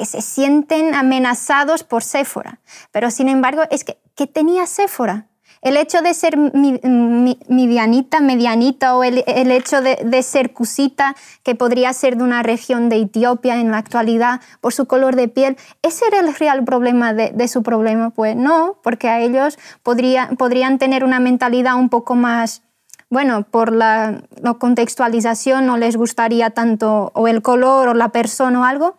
que 0.00 0.06
se 0.06 0.22
sienten 0.22 0.94
amenazados 0.94 1.84
por 1.84 2.02
Séfora. 2.02 2.58
Pero 2.90 3.10
sin 3.10 3.28
embargo, 3.28 3.64
es 3.70 3.84
que 3.84 3.98
¿qué 4.16 4.26
tenía 4.26 4.64
Séfora? 4.64 5.26
El 5.60 5.76
hecho 5.76 6.00
de 6.00 6.14
ser 6.14 6.38
midianita, 6.38 8.20
medianita, 8.20 8.96
o 8.96 9.04
el, 9.04 9.22
el 9.26 9.50
hecho 9.50 9.82
de, 9.82 10.22
ser 10.22 10.54
cusita, 10.54 11.14
que 11.42 11.54
podría 11.54 11.92
ser 11.92 12.16
de 12.16 12.24
una 12.24 12.42
región 12.42 12.88
de 12.88 12.96
Etiopía 12.96 13.60
en 13.60 13.70
la 13.70 13.76
actualidad, 13.76 14.40
por 14.62 14.72
su 14.72 14.86
color 14.86 15.16
de 15.16 15.28
piel, 15.28 15.58
¿ese 15.82 16.06
era 16.06 16.20
el 16.20 16.34
real 16.34 16.64
problema 16.64 17.12
de, 17.12 17.32
de 17.32 17.46
su 17.46 17.62
problema? 17.62 18.08
Pues 18.08 18.36
no, 18.36 18.78
porque 18.82 19.10
a 19.10 19.20
ellos 19.20 19.58
podría, 19.82 20.30
podrían 20.38 20.78
tener 20.78 21.04
una 21.04 21.20
mentalidad 21.20 21.74
un 21.74 21.90
poco 21.90 22.14
más, 22.14 22.62
bueno, 23.10 23.42
por 23.42 23.70
la, 23.70 24.22
la 24.40 24.54
contextualización 24.54 25.66
no 25.66 25.76
les 25.76 25.98
gustaría 25.98 26.48
tanto 26.48 27.12
o 27.14 27.28
el 27.28 27.42
color 27.42 27.88
o 27.88 27.92
la 27.92 28.08
persona 28.08 28.60
o 28.60 28.64
algo, 28.64 28.96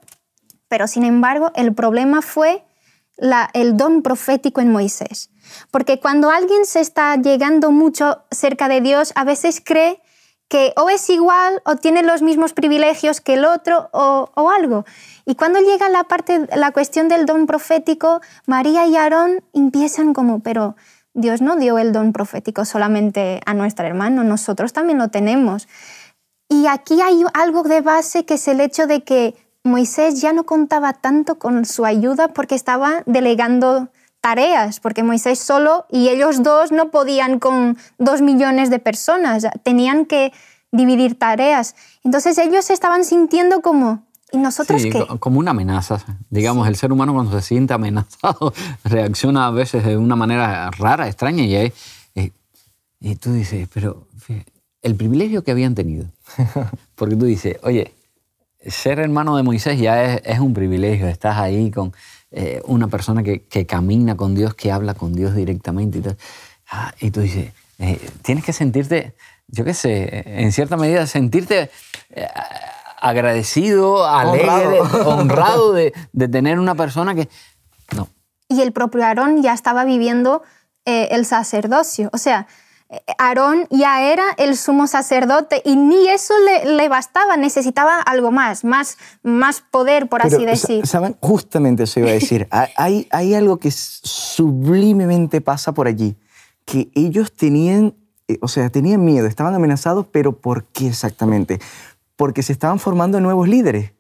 pero 0.72 0.88
sin 0.88 1.04
embargo 1.04 1.52
el 1.54 1.74
problema 1.74 2.22
fue 2.22 2.64
el 3.54 3.76
don 3.76 4.02
profético 4.04 4.62
en 4.62 4.72
Moisés. 4.72 5.30
Porque 5.70 6.00
cuando 6.00 6.30
alguien 6.30 6.66
se 6.66 6.80
está 6.80 7.18
llegando 7.18 7.72
mucho 7.72 8.24
cerca 8.32 8.70
de 8.70 8.80
Dios, 8.80 9.12
a 9.16 9.26
veces 9.26 9.62
cree 9.62 10.02
que 10.48 10.72
o 10.78 10.90
es 10.90 11.10
igual 11.10 11.62
o 11.66 11.76
tiene 11.76 12.04
los 12.04 12.22
mismos 12.22 12.54
privilegios 12.54 13.20
que 13.20 13.34
el 13.34 13.44
otro 13.44 13.90
o, 13.92 14.32
o 14.34 14.50
algo. 14.50 14.86
Y 15.26 15.36
cuando 15.36 15.60
llega 15.60 15.90
la, 15.90 16.06
parte, 16.06 16.48
la 16.56 16.72
cuestión 16.72 17.10
del 17.10 17.26
don 17.26 17.48
profético, 17.48 18.22
María 18.46 18.88
y 18.88 18.96
Aarón 18.96 19.44
empiezan 19.52 20.14
como, 20.14 20.40
pero 20.40 20.78
Dios 21.14 21.42
no 21.42 21.58
dio 21.58 21.80
el 21.80 21.92
don 21.92 22.14
profético 22.14 22.64
solamente 22.64 23.42
a 23.46 23.54
nuestro 23.54 23.86
hermano, 23.86 24.24
nosotros 24.24 24.72
también 24.72 25.00
lo 25.00 25.10
tenemos. 25.10 25.68
Y 26.48 26.68
aquí 26.68 27.02
hay 27.02 27.26
algo 27.34 27.64
de 27.64 27.82
base 27.82 28.24
que 28.26 28.36
es 28.36 28.48
el 28.48 28.62
hecho 28.62 28.88
de 28.88 29.04
que 29.04 29.36
Moisés 29.64 30.22
ya 30.22 30.34
no 30.34 30.46
contaba 30.46 30.94
tanto 30.94 31.38
con 31.38 31.66
su 31.66 31.86
ayuda 31.86 32.30
porque 32.30 32.56
estaba 32.56 33.04
delegando 33.06 33.90
tareas, 34.22 34.80
porque 34.80 35.04
Moisés 35.04 35.40
solo 35.40 35.86
y 35.90 36.10
ellos 36.10 36.44
dos 36.44 36.72
no 36.72 36.92
podían 36.92 37.40
con 37.40 37.78
dos 37.98 38.22
millones 38.22 38.70
de 38.70 38.80
personas, 38.80 39.48
tenían 39.64 40.06
que 40.06 40.32
dividir 40.72 41.18
tareas. 41.18 41.76
Entonces 42.04 42.38
ellos 42.38 42.66
se 42.66 42.74
estaban 42.74 43.04
sintiendo 43.04 43.62
como, 43.62 44.06
¿y 44.32 44.38
nosotros 44.38 44.82
sí, 44.82 44.90
qué? 44.90 45.06
Como 45.20 45.40
una 45.40 45.52
amenaza. 45.52 46.04
Digamos, 46.30 46.68
el 46.68 46.76
ser 46.76 46.92
humano 46.92 47.14
cuando 47.14 47.40
se 47.40 47.46
siente 47.46 47.74
amenazado 47.74 48.54
reacciona 48.84 49.48
a 49.48 49.52
veces 49.52 49.86
de 49.86 49.98
una 49.98 50.16
manera 50.16 50.70
rara, 50.72 51.08
extraña, 51.08 51.44
y, 51.44 51.56
hay, 51.56 51.74
y, 52.16 52.32
y 53.00 53.16
tú 53.16 53.34
dices, 53.34 53.68
pero 53.74 54.08
el 54.82 54.96
privilegio 54.96 55.44
que 55.44 55.52
habían 55.52 55.76
tenido. 55.76 56.08
Porque 56.96 57.16
tú 57.16 57.26
dices, 57.26 57.58
oye, 57.64 57.94
ser 58.68 59.00
hermano 59.00 59.36
de 59.36 59.44
Moisés 59.44 59.80
ya 59.80 60.04
es, 60.04 60.22
es 60.26 60.40
un 60.40 60.54
privilegio, 60.54 61.08
estás 61.08 61.38
ahí 61.38 61.72
con 61.72 61.94
eh, 62.32 62.62
una 62.66 62.88
persona 62.88 63.24
que, 63.24 63.44
que, 63.44 63.66
camina 63.66 64.16
con 64.16 64.36
Dios, 64.36 64.54
que 64.54 64.72
habla 64.72 64.94
con 64.94 65.14
Dios 65.14 65.36
directamente 65.36 65.98
y 65.98 66.02
tal. 66.02 66.18
Ah, 66.70 66.94
y 67.02 67.12
tú 67.12 67.22
dices, 67.22 67.52
eh, 67.80 68.00
tienes 68.22 68.46
que 68.46 68.54
sentirte, 68.54 69.16
yo 69.48 69.66
qué 69.66 69.74
sé, 69.74 70.24
en 70.26 70.52
cierta 70.54 70.78
medida 70.78 71.06
sentirte 71.08 71.70
eh, 72.12 72.28
agradecido, 73.02 74.08
alegre, 74.08 74.80
honrado, 74.80 75.10
honrado 75.10 75.74
de, 75.74 75.94
de, 76.14 76.28
tener 76.30 76.58
una 76.58 76.76
persona 76.76 77.16
que... 77.16 77.28
No. 77.96 78.08
Y 78.48 78.62
el 78.62 78.72
propio 78.72 79.04
Aarón 79.04 79.42
ya 79.42 79.54
estaba 79.54 79.84
viviendo 79.84 80.44
el 80.86 81.26
sacerdocio, 81.26 82.10
o 82.12 82.18
sea, 82.18 82.48
Aarón 83.18 83.68
ya 83.70 84.12
era 84.12 84.24
el 84.38 84.58
sumo 84.58 84.86
sacerdote 84.86 85.62
y 85.64 85.78
ni 85.78 86.10
eso 86.10 86.34
le, 86.46 86.76
le, 86.76 86.90
bastaba, 86.90 87.38
necesitaba 87.38 88.02
algo 88.02 88.32
más, 88.32 88.66
más, 88.66 88.98
más 89.24 89.62
poder, 89.62 90.10
por 90.10 90.22
Pero, 90.22 90.36
así 90.36 90.46
decir. 90.46 90.86
¿Saben? 90.86 91.16
Justamente 91.22 91.84
eso 91.84 92.02
iba 92.02 92.10
a 92.10 92.14
decir. 92.14 92.50
hay, 92.76 93.08
hay 93.12 93.34
algo 93.34 93.58
que 93.58 93.72
sublimemente 93.72 95.40
pasa 95.40 95.74
por 95.74 95.88
allí, 95.88 96.18
que 96.66 96.92
ellos 96.94 97.32
tenían, 97.32 97.96
eh, 98.28 98.38
o 98.42 98.50
sea, 98.50 98.70
tenían 98.70 99.06
miedo, 99.06 99.26
estaban 99.26 99.56
amenazados, 99.56 100.06
pero 100.12 100.36
¿por 100.36 100.66
qué 100.66 100.88
exactamente? 100.88 101.62
Porque 102.18 102.44
se 102.44 102.52
estaban 102.52 102.80
formando 102.80 103.22
nuevos 103.22 103.48
líderes. 103.48 103.94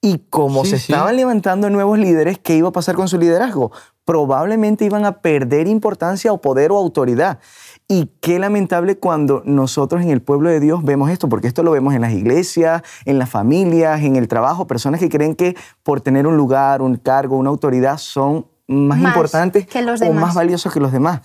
Y 0.00 0.18
como 0.28 0.64
sí, 0.64 0.72
se 0.72 0.78
sí. 0.80 0.92
estaban 0.92 1.16
levantando 1.16 1.70
nuevos 1.70 1.98
líderes, 1.98 2.38
¿qué 2.38 2.56
iba 2.56 2.68
a 2.68 2.72
pasar 2.72 2.94
con 2.94 3.08
su 3.08 3.16
liderazgo? 3.16 3.70
Probablemente 4.04 4.84
iban 4.84 5.06
a 5.06 5.22
perder 5.22 5.66
importancia 5.66 6.30
o 6.30 6.42
poder 6.42 6.72
o 6.72 6.76
autoridad. 6.76 7.38
Y 7.86 8.10
qué 8.22 8.38
lamentable 8.38 8.96
cuando 8.96 9.42
nosotros 9.44 10.00
en 10.02 10.08
el 10.08 10.22
pueblo 10.22 10.48
de 10.48 10.58
Dios 10.58 10.82
vemos 10.84 11.10
esto, 11.10 11.28
porque 11.28 11.48
esto 11.48 11.62
lo 11.62 11.70
vemos 11.70 11.94
en 11.94 12.00
las 12.00 12.12
iglesias, 12.12 12.82
en 13.04 13.18
las 13.18 13.28
familias, 13.28 14.02
en 14.02 14.16
el 14.16 14.26
trabajo, 14.26 14.66
personas 14.66 15.00
que 15.00 15.10
creen 15.10 15.34
que 15.34 15.54
por 15.82 16.00
tener 16.00 16.26
un 16.26 16.36
lugar, 16.36 16.80
un 16.80 16.96
cargo, 16.96 17.36
una 17.36 17.50
autoridad 17.50 17.98
son 17.98 18.46
más, 18.66 18.98
más 18.98 19.14
importantes 19.14 19.66
o 20.02 20.12
más 20.14 20.34
valiosos 20.34 20.72
que 20.72 20.80
los 20.80 20.92
demás. 20.92 21.20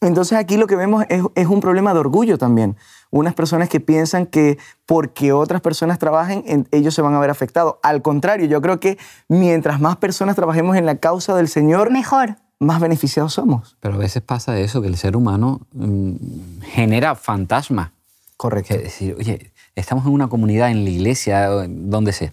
Entonces 0.00 0.38
aquí 0.38 0.56
lo 0.56 0.66
que 0.66 0.76
vemos 0.76 1.04
es, 1.10 1.22
es, 1.34 1.46
un 1.46 1.60
problema 1.60 1.92
de 1.92 2.00
orgullo 2.00 2.38
también. 2.38 2.76
Unas 3.10 3.34
personas 3.34 3.68
que 3.68 3.80
piensan 3.80 4.26
que 4.26 4.56
porque 4.86 5.32
otras 5.32 5.60
personas 5.60 5.98
trabajen, 5.98 6.42
en, 6.46 6.68
ellos 6.70 6.94
se 6.94 7.02
van 7.02 7.14
a 7.14 7.18
ver 7.18 7.30
afectados. 7.30 7.76
Al 7.82 8.00
contrario, 8.00 8.46
yo 8.46 8.62
creo 8.62 8.80
que 8.80 8.96
mientras 9.28 9.80
más 9.80 9.96
personas 9.96 10.36
trabajemos 10.36 10.76
en 10.76 10.86
la 10.86 10.96
causa 10.96 11.36
del 11.36 11.48
Señor, 11.48 11.90
mejor 11.90 12.36
más 12.60 12.80
beneficiados 12.80 13.34
somos. 13.34 13.76
Pero 13.80 13.94
a 13.94 13.98
veces 13.98 14.22
pasa 14.22 14.58
eso, 14.58 14.82
que 14.82 14.88
el 14.88 14.96
ser 14.96 15.16
humano 15.16 15.60
mmm, 15.72 16.14
genera 16.62 17.14
fantasmas. 17.14 17.90
Correcto. 18.36 18.74
Es 18.74 18.82
decir, 18.82 19.16
oye, 19.18 19.52
estamos 19.74 20.06
en 20.06 20.12
una 20.12 20.28
comunidad, 20.28 20.70
en 20.70 20.84
la 20.84 20.90
iglesia, 20.90 21.48
donde 21.68 22.12
sea. 22.12 22.32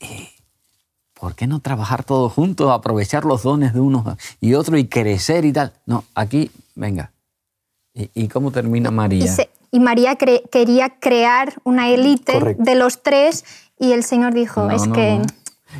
Eh, 0.00 0.28
¿Por 1.14 1.34
qué 1.34 1.46
no 1.46 1.60
trabajar 1.60 2.04
todos 2.04 2.32
juntos, 2.32 2.70
aprovechar 2.70 3.24
los 3.24 3.42
dones 3.42 3.72
de 3.72 3.80
uno 3.80 4.16
y 4.40 4.54
otro 4.54 4.76
y 4.76 4.86
crecer 4.86 5.44
y 5.46 5.52
tal? 5.52 5.72
No, 5.86 6.04
aquí, 6.14 6.50
venga. 6.74 7.10
¿Y, 7.94 8.10
y 8.14 8.28
cómo 8.28 8.50
termina 8.50 8.90
María? 8.90 9.24
Y, 9.24 9.28
se, 9.28 9.48
y 9.70 9.80
María 9.80 10.16
cre 10.16 10.42
quería 10.52 10.90
crear 11.00 11.54
una 11.64 11.88
élite 11.88 12.56
de 12.58 12.74
los 12.74 13.02
tres 13.02 13.44
y 13.78 13.92
el 13.92 14.04
Señor 14.04 14.34
dijo, 14.34 14.64
No, 14.64 14.70
es 14.70 14.86
no, 14.86 14.94
que 14.94 15.18
no. 15.18 15.26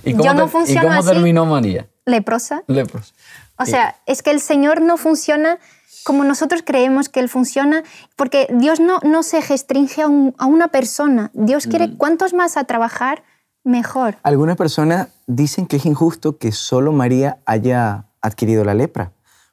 ¿Y 0.04 0.12
yo 0.14 0.34
no 0.34 0.48
funciono 0.48 0.80
¿Y 0.80 0.84
cómo 0.86 0.98
así. 1.00 1.08
terminó 1.08 1.46
María? 1.46 1.86
Leprosa. 2.06 2.62
Leprosa. 2.66 3.12
O 3.58 3.66
sea, 3.66 3.96
es 4.06 4.22
que 4.22 4.30
el 4.30 4.40
Señor 4.40 4.80
no 4.80 4.96
funciona 4.96 5.58
como 6.04 6.22
nosotros 6.22 6.62
creemos 6.64 7.08
que 7.08 7.18
Él 7.18 7.28
funciona, 7.28 7.82
porque 8.14 8.46
Dios 8.52 8.78
no, 8.78 9.00
no 9.02 9.24
se 9.24 9.40
restringe 9.40 10.02
a, 10.02 10.06
un, 10.06 10.34
a 10.38 10.46
una 10.46 10.68
persona. 10.68 11.30
Dios 11.34 11.66
quiere 11.66 11.88
Mm. 11.88 11.96
cuantos 11.96 12.32
más 12.32 12.56
a 12.56 12.62
trabajar, 12.64 13.24
mejor. 13.64 14.16
Algunas 14.22 14.56
personas 14.56 15.08
dicen 15.26 15.66
que 15.66 15.76
es 15.78 15.84
injusto 15.86 16.38
que 16.38 16.52
solo 16.52 16.92
María 16.92 17.38
haya 17.44 18.04
adquirido 18.22 18.64
la 18.64 18.74
lepra, 18.74 19.10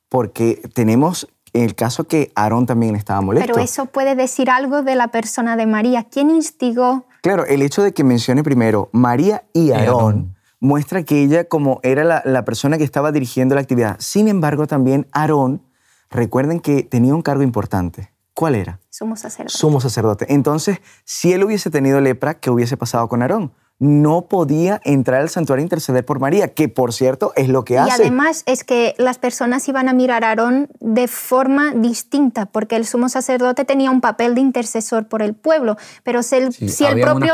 porque 0.10 0.62
tenemos 0.76 1.28
el 1.54 1.74
caso 1.74 2.04
que 2.04 2.32
Aarón 2.36 2.68
también 2.68 2.96
estaba 2.96 3.22
molesto. 3.22 3.52
Pero 3.52 3.64
eso 3.64 3.86
puede 3.88 4.14
decir 4.16 4.52
algo 4.52 4.84
de 4.84 4.96
la 4.96 5.08
persona 5.08 5.56
de 5.56 5.66
María. 5.66 6.04
¿Quién 6.04 6.30
instigó? 6.30 7.06
Claro, 7.24 7.46
el 7.48 7.64
hecho 7.64 7.82
de 7.82 7.94
que 7.94 8.04
mencione 8.04 8.44
primero 8.44 8.90
María 8.92 9.44
y 9.54 9.72
Aarón, 9.72 9.88
Aarón. 9.88 10.36
Muestra 10.64 11.04
que 11.04 11.22
ella 11.22 11.44
como 11.44 11.82
era 11.84 12.06
la, 12.06 12.22
la 12.26 12.46
persona 12.46 12.78
que 12.78 12.86
estaba 12.86 13.12
dirigiendo 13.12 13.54
la 13.54 13.62
actividad. 13.62 13.98
Sin 14.00 14.30
embargo, 14.30 14.66
también 14.66 15.08
Aarón, 15.12 15.62
recuerden 16.10 16.62
que 16.62 16.84
tenía 16.84 17.14
un 17.14 17.22
cargo 17.22 17.44
importante. 17.44 18.14
¿Cuál 18.34 18.56
era? 18.56 18.80
Sumo 18.90 19.18
sacerdote. 19.18 19.58
Sumo 19.58 19.82
sacerdote. 19.82 20.34
Entonces, 20.34 20.80
si 21.04 21.34
él 21.34 21.44
hubiese 21.44 21.70
tenido 21.70 22.00
lepra, 22.00 22.40
¿qué 22.40 22.50
hubiese 22.50 22.78
pasado 22.78 23.10
con 23.10 23.22
Aarón? 23.22 23.54
No 23.80 24.28
podía 24.28 24.80
entrar 24.86 25.22
al 25.22 25.30
santuario 25.30 25.62
a 25.62 25.66
interceder 25.66 26.06
por 26.06 26.20
María, 26.20 26.54
que 26.54 26.70
por 26.70 26.94
cierto 26.94 27.34
es 27.36 27.50
lo 27.50 27.66
que 27.66 27.74
Y 27.74 27.78
hace. 27.78 28.04
además 28.04 28.44
es 28.46 28.64
que 28.64 28.94
las 28.98 29.18
personas 29.18 29.68
iban 29.68 29.90
a 29.90 29.94
mirar 29.94 30.24
a 30.24 30.30
Aarón 30.30 30.70
de 30.80 31.08
forma 31.08 31.74
distinta, 31.74 32.46
porque 32.46 32.76
el 32.76 32.86
sumo 32.86 33.10
sacerdote 33.10 33.66
tenía 33.66 33.92
un 33.92 34.00
papel 34.00 34.36
de 34.36 34.42
intercesor 34.42 35.08
por 35.08 35.22
el 35.22 35.34
pueblo, 35.34 35.76
pero 36.04 36.24
si 36.24 36.36
el, 36.36 36.54
Sí, 36.54 36.70
si 36.70 36.86
el 36.86 36.94
había 36.94 37.06
propio 37.06 37.34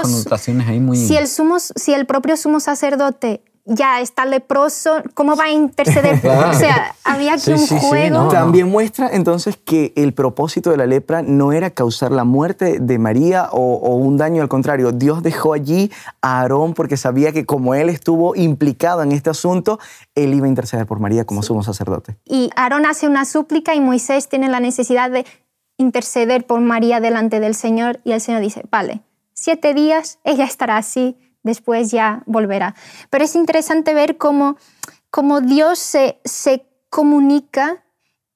ahí 0.68 0.80
muy... 0.80 0.98
si 0.98 1.18
el, 1.18 1.28
sumo, 1.28 1.60
si 1.60 1.94
el 1.94 2.06
propio 2.06 2.36
sumo 2.38 2.60
sacerdote 2.60 3.42
ya 3.70 4.02
está 4.02 4.26
leproso, 4.26 5.04
¿cómo 5.14 5.36
va 5.36 5.46
a 5.46 5.52
interceder? 5.52 6.20
O 6.50 6.54
sea, 6.54 6.96
había 7.04 7.34
aquí 7.34 7.42
Sí, 7.42 7.52
un 7.52 7.60
sí, 7.60 7.68
sí, 7.68 7.88
juego. 7.88 8.24
no. 8.24 8.28
También 8.30 8.70
muestra 8.70 9.10
entonces 9.12 9.58
que 9.58 9.94
el 9.96 10.14
propósito 10.14 10.72
de 10.72 10.78
la 10.78 10.86
lepra 10.88 11.22
no 11.22 11.52
era 11.54 11.70
causar 11.70 12.12
la 12.12 12.24
muerte 12.24 12.80
de 12.80 12.98
María 13.00 13.50
o, 13.52 13.76
o 13.76 13.96
un 13.96 14.18
daño, 14.18 14.42
al 14.42 14.50
contrario, 14.50 14.92
Dios 14.92 15.22
dejó 15.24 15.54
allí 15.54 15.92
a 16.22 16.40
Aarón 16.42 16.74
porque 16.74 16.98
sabía 16.98 17.32
que 17.32 17.46
como 17.46 17.76
él 17.76 17.90
estuvo 17.90 18.36
implicado 18.36 19.04
en 19.04 19.12
este 19.12 19.30
asunto, 19.30 19.80
él 20.16 20.34
iba 20.34 20.48
a 20.48 20.50
interceder 20.50 20.86
por 20.88 21.00
María 21.00 21.26
como 21.26 21.44
sumo 21.44 21.64
sacerdote. 21.64 22.18
Y 22.26 22.50
Aarón 22.56 22.86
hace 22.86 23.08
una 23.08 23.26
súplica 23.26 23.76
y 23.76 23.80
Moisés 23.82 24.28
tiene 24.28 24.50
la 24.50 24.60
necesidad 24.60 25.12
de 25.12 25.26
interceder 25.78 26.46
por 26.46 26.60
María 26.60 27.00
delante 27.00 27.40
del 27.40 27.56
Señor 27.56 28.00
y 28.04 28.12
el 28.12 28.22
Señor 28.22 28.42
dice, 28.42 28.64
vale, 28.72 29.02
siete 29.34 29.74
días, 29.74 30.20
ella 30.24 30.44
estará 30.44 30.78
así, 30.78 31.16
después 31.44 31.92
ya 31.92 32.24
volverá. 32.26 32.76
Pero 33.10 33.24
es 33.24 33.36
interesante 33.36 33.94
ver 33.94 34.18
cómo, 34.18 34.58
cómo 35.10 35.42
Dios 35.42 35.80
se, 35.80 36.20
se 36.26 36.66
comunica 36.90 37.84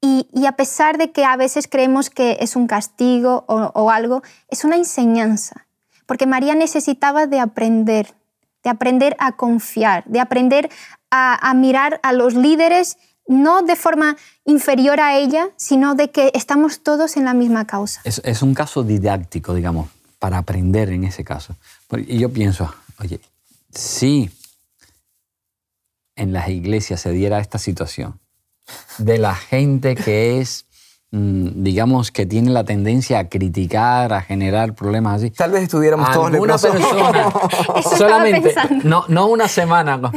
y, 0.02 0.28
y 0.34 0.46
a 0.46 0.54
pesar 0.54 0.98
de 0.98 1.12
que 1.12 1.24
a 1.24 1.38
veces 1.38 1.68
creemos 1.68 2.10
que 2.10 2.38
es 2.42 2.56
un 2.56 2.68
castigo 2.68 3.46
o, 3.48 3.90
algo, 3.90 4.22
es 4.50 4.66
una 4.66 4.76
enseñanza. 4.76 5.66
Porque 6.06 6.26
María 6.26 6.56
necesitaba 6.56 7.26
de 7.26 7.40
aprender, 7.40 8.14
de 8.64 8.70
aprender 8.70 9.16
a 9.20 9.38
confiar, 9.38 10.04
de 10.06 10.20
aprender 10.20 10.70
a, 11.10 11.50
a 11.50 11.54
mirar 11.54 12.02
a 12.04 12.12
los 12.12 12.34
líderes 12.34 12.98
no 13.28 13.62
de 13.62 13.78
forma 13.78 14.18
inferior 14.44 15.00
a 15.00 15.16
ella, 15.16 15.52
sino 15.56 15.96
de 15.96 16.12
que 16.12 16.32
estamos 16.34 16.84
todos 16.84 17.16
en 17.16 17.24
la 17.24 17.34
misma 17.34 17.66
causa. 17.66 18.02
Es 18.04 18.42
un 18.42 18.54
caso 18.54 18.84
didáctico, 18.84 19.54
digamos, 19.54 19.88
para 20.24 20.38
aprender 20.38 20.88
en 20.88 21.04
ese 21.04 21.26
caso. 21.26 21.54
Y 22.08 22.18
yo 22.18 22.30
pienso, 22.32 22.74
oye, 23.02 23.20
si 23.76 24.32
en 26.16 26.32
las 26.32 26.48
iglesias 26.48 27.02
se 27.02 27.12
diera 27.12 27.42
esta 27.42 27.60
situación 27.60 28.22
de 29.00 29.18
la 29.18 29.36
gente 29.36 29.96
que 29.96 30.40
es, 30.40 30.66
mm, 31.12 31.62
digamos, 31.62 32.10
que 32.12 32.26
tiene 32.26 32.52
la 32.52 32.64
tendencia 32.64 33.20
a 33.20 33.28
criticar, 33.28 34.14
a 34.14 34.22
generar 34.22 34.76
problemas 34.76 35.18
así. 35.18 35.32
Tal 35.32 35.52
vez 35.52 35.64
estuviéramos 35.64 36.10
todos 36.10 36.32
leprosos. 36.32 36.72
persona, 36.72 37.34
solamente, 37.98 38.56
no, 38.86 39.04
no 39.10 39.28
una 39.28 39.50
semana, 39.50 39.98
no, 39.98 40.10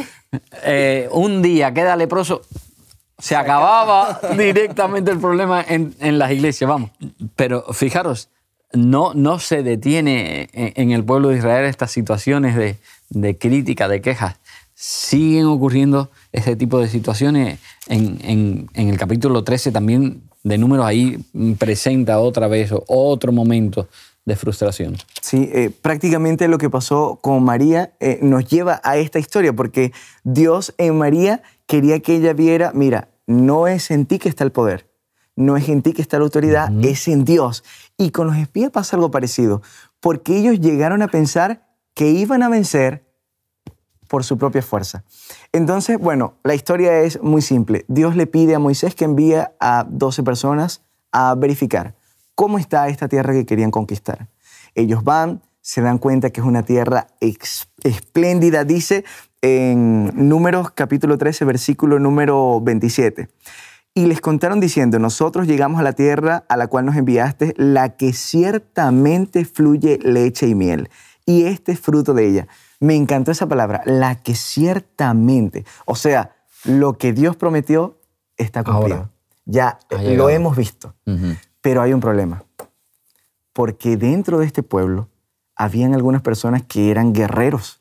eh, 0.62 1.08
un 1.10 1.42
día 1.42 1.74
queda 1.74 1.96
leproso, 1.96 2.42
se 3.18 3.34
acababa 3.34 4.20
directamente 4.36 5.10
el 5.10 5.18
problema 5.18 5.64
en, 5.66 5.96
en 5.98 6.16
las 6.16 6.30
iglesias, 6.30 6.70
vamos. 6.70 6.92
Pero 7.34 7.72
fijaros, 7.72 8.28
no, 8.72 9.14
no 9.14 9.38
se 9.38 9.62
detiene 9.62 10.48
en, 10.52 10.90
el 10.90 11.04
pueblo 11.04 11.28
de 11.28 11.38
Israel 11.38 11.66
estas 11.66 11.90
situaciones 11.90 12.56
de, 13.10 13.38
crítica, 13.38 13.88
de 13.88 14.00
quejas. 14.00 14.36
Siguen 14.74 15.46
ocurriendo 15.46 16.10
este 16.32 16.56
tipo 16.56 16.78
de 16.78 16.88
situaciones. 16.88 17.58
En, 17.88 18.68
el 18.74 18.98
capítulo 18.98 19.44
13 19.44 19.72
también 19.72 20.22
de 20.42 20.58
números 20.58 20.86
ahí 20.86 21.18
presenta 21.58 22.18
otra 22.20 22.48
vez 22.48 22.72
otro 22.86 23.32
momento 23.32 23.88
de 24.26 24.36
frustración. 24.36 24.96
Sí, 25.22 25.48
eh, 25.52 25.70
prácticamente 25.70 26.48
lo 26.48 26.58
que 26.58 26.68
pasó 26.68 27.18
con 27.22 27.44
María 27.44 27.92
eh, 28.00 28.18
nos 28.20 28.46
lleva 28.46 28.80
a 28.84 28.96
esta 28.98 29.18
historia, 29.18 29.52
porque 29.54 29.92
Dios 30.24 30.74
en 30.78 30.98
María 30.98 31.42
quería 31.66 32.00
que 32.00 32.16
ella 32.16 32.32
viera, 32.32 32.72
mira, 32.74 33.08
no 33.26 33.68
es 33.68 33.90
en 33.90 34.04
ti 34.06 34.18
que 34.18 34.28
está 34.28 34.44
el 34.44 34.52
poder, 34.52 34.86
no 35.36 35.56
es 35.56 35.68
en 35.68 35.82
ti 35.82 35.92
que 35.92 36.02
está 36.02 36.18
la 36.18 36.24
autoridad, 36.24 36.72
es 36.84 37.06
en 37.08 37.24
Dios. 37.24 37.62
Y 37.96 38.10
con 38.10 38.26
los 38.26 38.36
espías 38.36 38.70
pasa 38.70 38.96
algo 38.96 39.10
parecido, 39.10 39.62
porque 40.00 40.36
ellos 40.36 40.58
llegaron 40.60 41.02
a 41.02 41.08
pensar 41.08 41.68
que 41.94 42.10
iban 42.10 42.42
a 42.42 42.48
vencer 42.48 43.06
por 44.08 44.24
su 44.24 44.38
propia 44.38 44.62
fuerza. 44.62 45.04
Entonces, 45.52 45.98
bueno, 45.98 46.34
la 46.44 46.54
historia 46.54 47.00
es 47.00 47.22
muy 47.22 47.42
simple. 47.42 47.84
Dios 47.88 48.16
le 48.16 48.26
pide 48.26 48.54
a 48.54 48.58
Moisés 48.58 48.94
que 48.94 49.04
envíe 49.04 49.36
a 49.60 49.86
12 49.88 50.22
personas 50.22 50.82
a 51.12 51.34
verificar 51.34 51.94
cómo 52.34 52.58
está 52.58 52.88
esta 52.88 53.08
tierra 53.08 53.32
que 53.32 53.46
querían 53.46 53.70
conquistar. 53.70 54.28
Ellos 54.74 55.02
van, 55.02 55.42
se 55.60 55.80
dan 55.80 55.98
cuenta 55.98 56.30
que 56.30 56.40
es 56.40 56.46
una 56.46 56.62
tierra 56.62 57.08
espléndida, 57.82 58.64
dice 58.64 59.04
en 59.42 60.28
Números 60.28 60.70
capítulo 60.72 61.18
13, 61.18 61.44
versículo 61.44 61.98
número 61.98 62.60
27. 62.60 63.28
Y 63.96 64.04
les 64.04 64.20
contaron 64.20 64.60
diciendo, 64.60 64.98
nosotros 64.98 65.46
llegamos 65.46 65.80
a 65.80 65.82
la 65.82 65.94
tierra 65.94 66.44
a 66.50 66.58
la 66.58 66.66
cual 66.66 66.84
nos 66.84 66.96
enviaste, 66.96 67.54
la 67.56 67.96
que 67.96 68.12
ciertamente 68.12 69.46
fluye 69.46 69.98
leche 70.02 70.46
y 70.46 70.54
miel. 70.54 70.90
Y 71.24 71.44
este 71.44 71.72
es 71.72 71.80
fruto 71.80 72.12
de 72.12 72.28
ella. 72.28 72.46
Me 72.78 72.94
encantó 72.94 73.30
esa 73.30 73.48
palabra, 73.48 73.80
la 73.86 74.16
que 74.16 74.34
ciertamente. 74.34 75.64
O 75.86 75.94
sea, 75.94 76.36
lo 76.64 76.98
que 76.98 77.14
Dios 77.14 77.36
prometió 77.36 77.98
está 78.36 78.62
cumplido. 78.62 78.96
Ahora. 78.96 79.10
Ya 79.46 79.78
lo 79.90 80.28
hemos 80.28 80.58
visto. 80.58 80.94
Pero 81.62 81.80
hay 81.80 81.94
un 81.94 82.00
problema. 82.00 82.44
Porque 83.54 83.96
dentro 83.96 84.40
de 84.40 84.44
este 84.44 84.62
pueblo 84.62 85.08
habían 85.54 85.94
algunas 85.94 86.20
personas 86.20 86.62
que 86.62 86.90
eran 86.90 87.14
guerreros, 87.14 87.80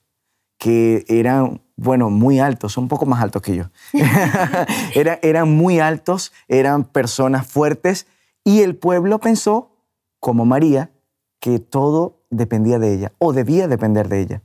que 0.57 1.03
eran, 1.09 1.59
bueno, 1.77 2.09
muy 2.09 2.39
altos, 2.39 2.73
son 2.73 2.85
un 2.85 2.87
poco 2.87 3.05
más 3.05 3.21
altos 3.21 3.41
que 3.41 3.55
yo. 3.55 3.65
Era- 4.95 5.19
eran 5.21 5.51
muy 5.55 5.79
altos, 5.79 6.31
eran 6.47 6.83
personas 6.85 7.47
fuertes 7.47 8.07
y 8.43 8.61
el 8.61 8.75
pueblo 8.75 9.19
pensó, 9.19 9.71
como 10.19 10.45
María, 10.45 10.91
que 11.39 11.59
todo 11.59 12.21
dependía 12.29 12.79
de 12.79 12.93
ella 12.93 13.11
o 13.19 13.33
debía 13.33 13.67
depender 13.67 14.07
de 14.09 14.21
ella. 14.21 14.41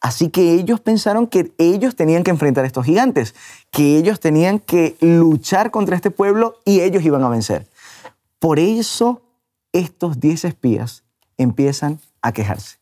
Así 0.00 0.30
que 0.30 0.54
ellos 0.54 0.80
pensaron 0.80 1.26
que 1.26 1.52
ellos 1.58 1.94
tenían 1.94 2.22
que 2.24 2.30
enfrentar 2.30 2.64
a 2.64 2.66
estos 2.66 2.86
gigantes, 2.86 3.34
que 3.70 3.98
ellos 3.98 4.18
tenían 4.18 4.58
que 4.58 4.96
luchar 5.00 5.70
contra 5.70 5.94
este 5.94 6.10
pueblo 6.10 6.56
y 6.64 6.80
ellos 6.80 7.04
iban 7.04 7.22
a 7.22 7.28
vencer. 7.28 7.68
Por 8.38 8.58
eso 8.58 9.22
estos 9.72 10.18
10 10.18 10.46
espías 10.46 11.04
empiezan 11.36 12.00
a 12.22 12.32
quejarse 12.32 12.78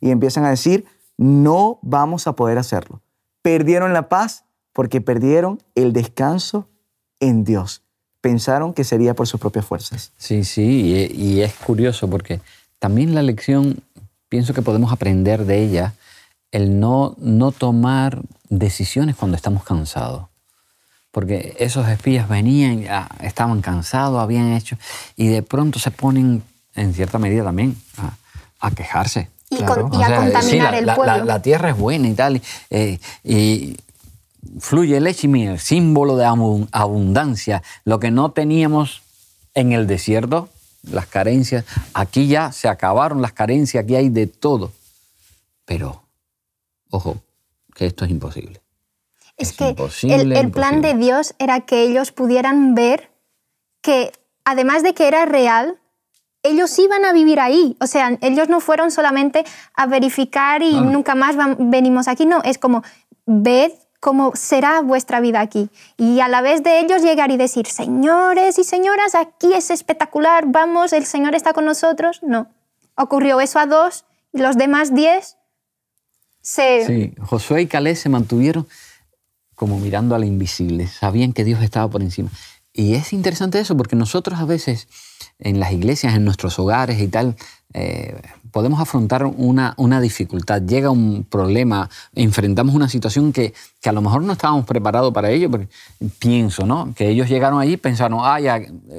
y 0.00 0.10
empiezan 0.10 0.44
a 0.44 0.50
decir, 0.50 0.86
no 1.16 1.80
vamos 1.82 2.26
a 2.28 2.34
poder 2.36 2.56
hacerlo. 2.58 3.00
Perdieron 3.42 3.92
la 3.92 4.08
paz 4.08 4.44
porque 4.72 5.00
perdieron 5.00 5.60
el 5.74 5.92
descanso 5.92 6.68
en 7.20 7.44
Dios. 7.44 7.82
Pensaron 8.20 8.74
que 8.74 8.84
sería 8.84 9.14
por 9.14 9.26
sus 9.26 9.40
propias 9.40 9.64
fuerzas. 9.64 10.12
Sí, 10.18 10.44
sí, 10.44 11.08
y, 11.12 11.40
es 11.40 11.54
curioso 11.54 12.08
porque 12.08 12.40
también 12.78 13.14
la 13.14 13.22
lección, 13.22 13.82
pienso 14.28 14.52
que 14.52 14.62
podemos 14.62 14.92
aprender 14.92 15.44
de 15.46 15.62
ella, 15.62 15.94
el 16.50 16.80
no, 16.80 17.14
no 17.18 17.52
tomar 17.52 18.20
decisiones 18.48 19.16
cuando 19.16 19.36
estamos 19.36 19.64
cansados. 19.64 20.26
Porque 21.10 21.56
esos 21.58 21.88
espías 21.88 22.28
venían, 22.28 22.82
ya 22.82 23.08
estaban 23.20 23.62
cansados, 23.62 24.20
habían 24.20 24.52
hecho, 24.52 24.76
y 25.16 25.28
de 25.28 25.42
pronto 25.42 25.78
se 25.78 25.90
ponen, 25.90 26.42
en 26.74 26.94
cierta 26.94 27.18
medida 27.18 27.42
también, 27.42 27.76
a 28.60 28.70
quejarse. 28.70 29.28
Y, 29.50 29.56
Claro. 29.56 29.88
con- 29.90 30.00
y 30.00 30.02
a 30.02 30.06
sea, 30.06 30.16
contaminar 30.16 30.42
sí, 30.44 30.58
la, 30.58 30.78
el 30.78 30.86
la- 30.86 30.94
pueblo. 30.94 31.16
la- 31.18 31.24
la 31.24 31.42
tierra 31.42 31.70
es 31.70 31.76
buena 31.76 32.08
y 32.08 32.14
tal, 32.14 32.40
eh, 32.70 32.98
y 33.24 33.76
fluye 34.60 35.00
leche 35.00 35.26
y 35.26 35.30
miel, 35.30 35.58
símbolo 35.58 36.16
de 36.16 36.24
abundancia, 36.72 37.62
lo 37.84 37.98
que 38.00 38.10
no 38.10 38.30
teníamos 38.30 39.02
en 39.54 39.72
el 39.72 39.86
desierto, 39.86 40.48
las 40.84 41.06
carencias, 41.06 41.64
aquí 41.94 42.28
ya 42.28 42.52
se 42.52 42.68
acabaron 42.68 43.20
las 43.20 43.32
carencias, 43.32 43.82
aquí 43.84 43.96
hay 43.96 44.08
de 44.08 44.26
todo. 44.28 44.72
Pero, 45.66 46.02
ojo, 46.90 47.16
que 47.74 47.86
esto 47.86 48.04
es 48.04 48.10
imposible. 48.12 48.60
Es 49.36 49.50
Es 49.50 49.56
que 49.56 49.68
imposible, 49.70 50.14
el, 50.22 50.32
el 50.32 50.50
plan 50.52 50.80
de 50.80 50.94
Dios 50.94 51.34
era 51.38 51.60
que 51.62 51.82
ellos 51.82 52.12
pudieran 52.12 52.74
ver 52.76 53.10
que, 53.82 54.12
además 54.44 54.82
de 54.84 54.94
que 54.94 55.08
era 55.08 55.26
real, 55.26 55.78
ellos 56.42 56.78
iban 56.78 57.04
a 57.04 57.12
vivir 57.12 57.40
ahí. 57.40 57.76
O 57.80 57.86
sea, 57.86 58.16
ellos 58.20 58.48
no 58.48 58.60
fueron 58.60 58.90
solamente 58.90 59.44
a 59.74 59.86
verificar 59.86 60.62
y 60.62 60.80
nunca 60.80 61.14
más 61.14 61.36
van- 61.36 61.70
venimos 61.70 62.08
aquí. 62.08 62.26
No, 62.26 62.42
es 62.44 62.58
como, 62.58 62.82
ved 63.26 63.72
cómo 64.00 64.32
será 64.34 64.80
vuestra 64.80 65.20
vida 65.20 65.40
aquí. 65.40 65.68
Y 65.98 66.20
a 66.20 66.28
la 66.28 66.40
vez 66.40 66.62
de 66.62 66.80
ellos 66.80 67.02
llegar 67.02 67.30
y 67.30 67.36
decir, 67.36 67.66
señores 67.66 68.58
y 68.58 68.64
señoras, 68.64 69.14
aquí 69.14 69.52
es 69.52 69.70
espectacular, 69.70 70.44
vamos, 70.46 70.92
el 70.94 71.04
Señor 71.04 71.34
está 71.34 71.52
con 71.52 71.66
nosotros. 71.66 72.20
No. 72.22 72.46
Ocurrió 72.96 73.40
eso 73.40 73.58
a 73.58 73.66
dos 73.66 74.04
y 74.32 74.38
los 74.38 74.56
demás 74.56 74.94
diez 74.94 75.36
se... 76.40 76.86
Sí, 76.86 77.14
Josué 77.20 77.62
y 77.62 77.66
Caleb 77.66 77.96
se 77.96 78.08
mantuvieron 78.08 78.66
como 79.54 79.78
mirando 79.78 80.14
a 80.14 80.18
la 80.18 80.24
invisible, 80.24 80.86
sabían 80.86 81.34
que 81.34 81.44
Dios 81.44 81.62
estaba 81.62 81.86
por 81.88 82.00
encima. 82.00 82.30
Y 82.72 82.94
es 82.94 83.12
interesante 83.12 83.58
eso 83.58 83.76
porque 83.76 83.96
nosotros 83.96 84.38
a 84.38 84.44
veces 84.44 84.88
en 85.38 85.58
las 85.58 85.72
iglesias, 85.72 86.14
en 86.14 86.24
nuestros 86.24 86.58
hogares 86.58 87.00
y 87.00 87.08
tal, 87.08 87.36
eh, 87.72 88.20
podemos 88.50 88.80
afrontar 88.80 89.24
una, 89.24 89.74
una 89.76 90.00
dificultad, 90.00 90.62
llega 90.62 90.90
un 90.90 91.24
problema, 91.24 91.88
enfrentamos 92.14 92.74
una 92.74 92.88
situación 92.88 93.32
que, 93.32 93.54
que 93.80 93.88
a 93.88 93.92
lo 93.92 94.02
mejor 94.02 94.22
no 94.22 94.32
estábamos 94.32 94.66
preparados 94.66 95.12
para 95.12 95.30
ello, 95.30 95.50
porque 95.50 95.68
pienso, 96.18 96.66
¿no? 96.66 96.92
Que 96.94 97.08
ellos 97.08 97.28
llegaron 97.28 97.60
allí 97.60 97.74
y 97.74 97.76
pensaron, 97.76 98.20
ah, 98.22 98.38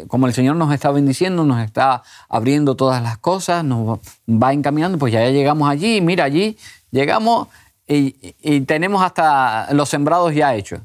como 0.07 0.27
el 0.27 0.33
Señor 0.33 0.55
nos 0.55 0.73
está 0.73 0.91
bendiciendo, 0.91 1.43
nos 1.43 1.63
está 1.63 2.03
abriendo 2.29 2.75
todas 2.75 3.03
las 3.03 3.17
cosas, 3.17 3.63
nos 3.63 3.99
va 4.27 4.53
encaminando, 4.53 4.97
pues 4.97 5.13
ya 5.13 5.29
llegamos 5.29 5.69
allí, 5.69 6.01
mira, 6.01 6.23
allí 6.23 6.57
llegamos 6.91 7.49
y, 7.87 8.15
y 8.41 8.61
tenemos 8.61 9.03
hasta 9.03 9.73
los 9.73 9.89
sembrados 9.89 10.33
ya 10.33 10.55
hechos. 10.55 10.81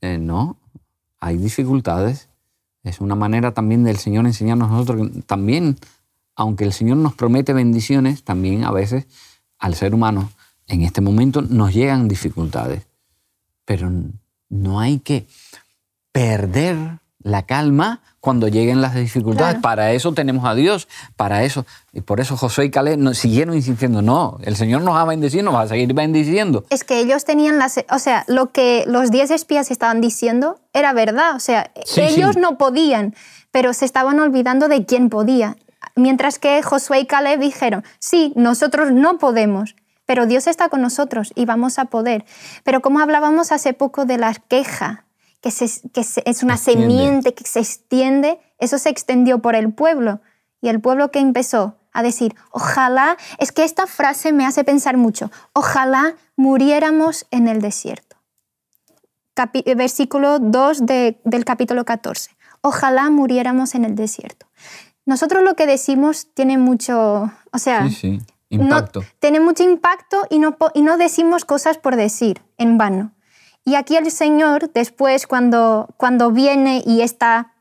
Eh, 0.00 0.18
no, 0.18 0.56
hay 1.20 1.36
dificultades. 1.36 2.28
Es 2.82 3.00
una 3.00 3.14
manera 3.14 3.52
también 3.52 3.84
del 3.84 3.96
Señor 3.98 4.26
enseñarnos 4.26 4.68
a 4.68 4.72
nosotros 4.72 5.10
también, 5.26 5.76
aunque 6.34 6.64
el 6.64 6.72
Señor 6.72 6.98
nos 6.98 7.14
promete 7.14 7.52
bendiciones, 7.52 8.24
también 8.24 8.64
a 8.64 8.70
veces 8.70 9.06
al 9.58 9.74
ser 9.74 9.94
humano 9.94 10.30
en 10.66 10.82
este 10.82 11.00
momento 11.00 11.42
nos 11.42 11.74
llegan 11.74 12.08
dificultades. 12.08 12.86
Pero 13.64 13.90
no 14.48 14.80
hay 14.80 15.00
que 15.00 15.26
perder 16.12 17.00
la 17.20 17.42
calma 17.42 18.00
cuando 18.20 18.48
lleguen 18.48 18.80
las 18.80 18.94
dificultades. 18.94 19.54
Claro. 19.54 19.62
Para 19.62 19.92
eso 19.92 20.12
tenemos 20.12 20.44
a 20.44 20.54
Dios, 20.54 20.88
para 21.16 21.44
eso. 21.44 21.66
Y 21.92 22.00
por 22.00 22.20
eso 22.20 22.36
Josué 22.36 22.66
y 22.66 22.70
Caleb 22.70 22.98
nos 22.98 23.18
siguieron 23.18 23.54
insistiendo, 23.54 24.02
no, 24.02 24.38
el 24.42 24.56
Señor 24.56 24.82
nos 24.82 24.94
va 24.94 25.02
a 25.02 25.06
bendecir, 25.06 25.42
nos 25.44 25.54
va 25.54 25.62
a 25.62 25.68
seguir 25.68 25.92
bendiciendo. 25.94 26.64
Es 26.70 26.84
que 26.84 27.00
ellos 27.00 27.24
tenían 27.24 27.58
las... 27.58 27.80
O 27.90 27.98
sea, 27.98 28.24
lo 28.28 28.52
que 28.52 28.84
los 28.86 29.10
diez 29.10 29.30
espías 29.30 29.70
estaban 29.70 30.00
diciendo 30.00 30.60
era 30.72 30.92
verdad. 30.92 31.34
O 31.36 31.40
sea, 31.40 31.70
Sí, 31.84 32.00
ellos 32.02 32.34
sí. 32.34 32.40
no 32.40 32.58
podían, 32.58 33.14
pero 33.50 33.72
se 33.72 33.84
estaban 33.84 34.20
olvidando 34.20 34.68
de 34.68 34.84
quién 34.84 35.08
podía. 35.08 35.56
Mientras 35.94 36.38
que 36.38 36.62
Josué 36.62 37.00
y 37.00 37.06
Caleb 37.06 37.40
dijeron, 37.40 37.84
sí, 37.98 38.32
nosotros 38.36 38.92
no 38.92 39.18
podemos, 39.18 39.74
pero 40.06 40.26
Dios 40.26 40.46
está 40.46 40.68
con 40.68 40.80
nosotros 40.82 41.32
y 41.34 41.44
vamos 41.44 41.78
a 41.78 41.86
poder. 41.86 42.24
Pero 42.64 42.80
como 42.82 43.00
hablábamos 43.00 43.52
hace 43.52 43.72
poco 43.72 44.04
de 44.04 44.18
la 44.18 44.34
queja, 44.34 45.04
que, 45.40 45.50
se- 45.50 45.88
que 45.90 46.04
se- 46.04 46.22
es 46.26 46.42
una 46.42 46.54
Extiende. 46.54 46.82
semiente 46.88 47.34
que 47.34 47.44
se 47.44 47.60
extiende, 47.60 48.40
eso 48.58 48.78
se 48.78 48.88
extendió 48.90 49.40
por 49.40 49.54
el 49.54 49.72
pueblo. 49.72 50.20
Y 50.60 50.68
el 50.68 50.80
pueblo 50.80 51.10
que 51.10 51.20
empezó 51.20 51.76
a 51.92 52.02
decir, 52.02 52.34
ojalá, 52.50 53.16
es 53.38 53.52
que 53.52 53.64
esta 53.64 53.86
frase 53.86 54.32
me 54.32 54.44
hace 54.46 54.64
pensar 54.64 54.96
mucho, 54.96 55.30
ojalá 55.52 56.14
muriéramos 56.36 57.26
en 57.30 57.48
el 57.48 57.60
desierto. 57.60 58.16
Capi- 59.34 59.62
versículo 59.76 60.38
2 60.40 60.84
de- 60.84 61.20
del 61.24 61.44
capítulo 61.44 61.84
14. 61.84 62.30
Ojalá 62.60 63.08
muriéramos 63.10 63.74
en 63.76 63.84
el 63.84 63.94
desierto. 63.94 64.46
Nosotros 65.06 65.44
lo 65.44 65.54
que 65.54 65.66
decimos 65.66 66.26
tiene 66.34 66.58
mucho, 66.58 67.30
o 67.52 67.58
sea, 67.58 67.88
Sí, 67.88 67.94
sí, 67.94 68.18
no- 68.50 68.64
impacto. 68.64 69.04
tiene 69.20 69.38
mucho 69.40 69.62
impacto 69.62 70.26
y 70.28 70.38
no, 70.40 70.56
y 70.74 70.82
no 70.82 70.96
decimos 70.98 71.44
cosas 71.44 71.78
por 71.78 71.94
decir, 71.96 72.42
en 72.58 72.78
vano. 72.78 73.12
Y 73.68 73.74
aquí 73.74 73.96
el 73.96 74.10
Señor, 74.10 74.72
después, 74.72 75.26
cuando, 75.26 75.90
cuando 75.98 76.30
viene 76.32 76.82
y 76.86 77.02
está 77.02 77.52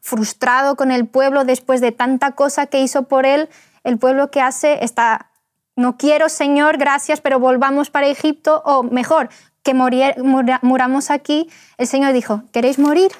frustrado 0.00 0.76
con 0.76 0.92
el 0.92 1.08
pueblo 1.08 1.42
después 1.44 1.80
de 1.80 1.90
tanta 1.90 2.32
cosa 2.36 2.66
que 2.66 2.80
hizo 2.80 3.02
por 3.08 3.26
él, 3.26 3.48
el 3.82 3.98
pueblo 3.98 4.30
que 4.30 4.40
hace 4.40 4.84
está, 4.84 5.32
no 5.74 5.96
quiero 5.96 6.28
Señor, 6.28 6.78
gracias, 6.78 7.20
pero 7.20 7.40
volvamos 7.40 7.90
para 7.90 8.06
Egipto, 8.06 8.62
o 8.64 8.84
mejor, 8.84 9.28
que 9.64 9.74
morir- 9.74 10.22
mura- 10.22 10.60
muramos 10.62 11.10
aquí. 11.10 11.50
El 11.78 11.88
Señor 11.88 12.12
dijo, 12.12 12.44
¿queréis 12.52 12.78
morir? 12.78 13.10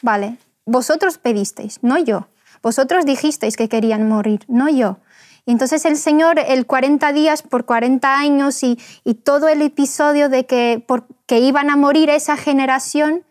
Vale, 0.00 0.38
vosotros 0.66 1.18
pedisteis, 1.18 1.78
no 1.82 1.98
yo. 1.98 2.26
Vosotros 2.64 3.04
dijisteis 3.06 3.56
que 3.56 3.68
querían 3.68 4.08
morir, 4.08 4.44
no 4.48 4.68
yo. 4.68 4.98
Y 5.44 5.52
entonces 5.52 5.84
el 5.84 5.96
Señor, 5.96 6.38
el 6.38 6.66
40 6.66 7.12
días 7.12 7.42
por 7.42 7.64
40 7.64 8.16
años 8.16 8.62
y, 8.62 8.78
y 9.04 9.14
todo 9.14 9.48
el 9.48 9.60
episodio 9.62 10.28
de 10.28 10.46
que, 10.46 10.84
por, 10.86 11.06
que 11.26 11.40
iban 11.40 11.68
a 11.68 11.76
morir 11.76 12.10
esa 12.10 12.36
generación, 12.36 13.24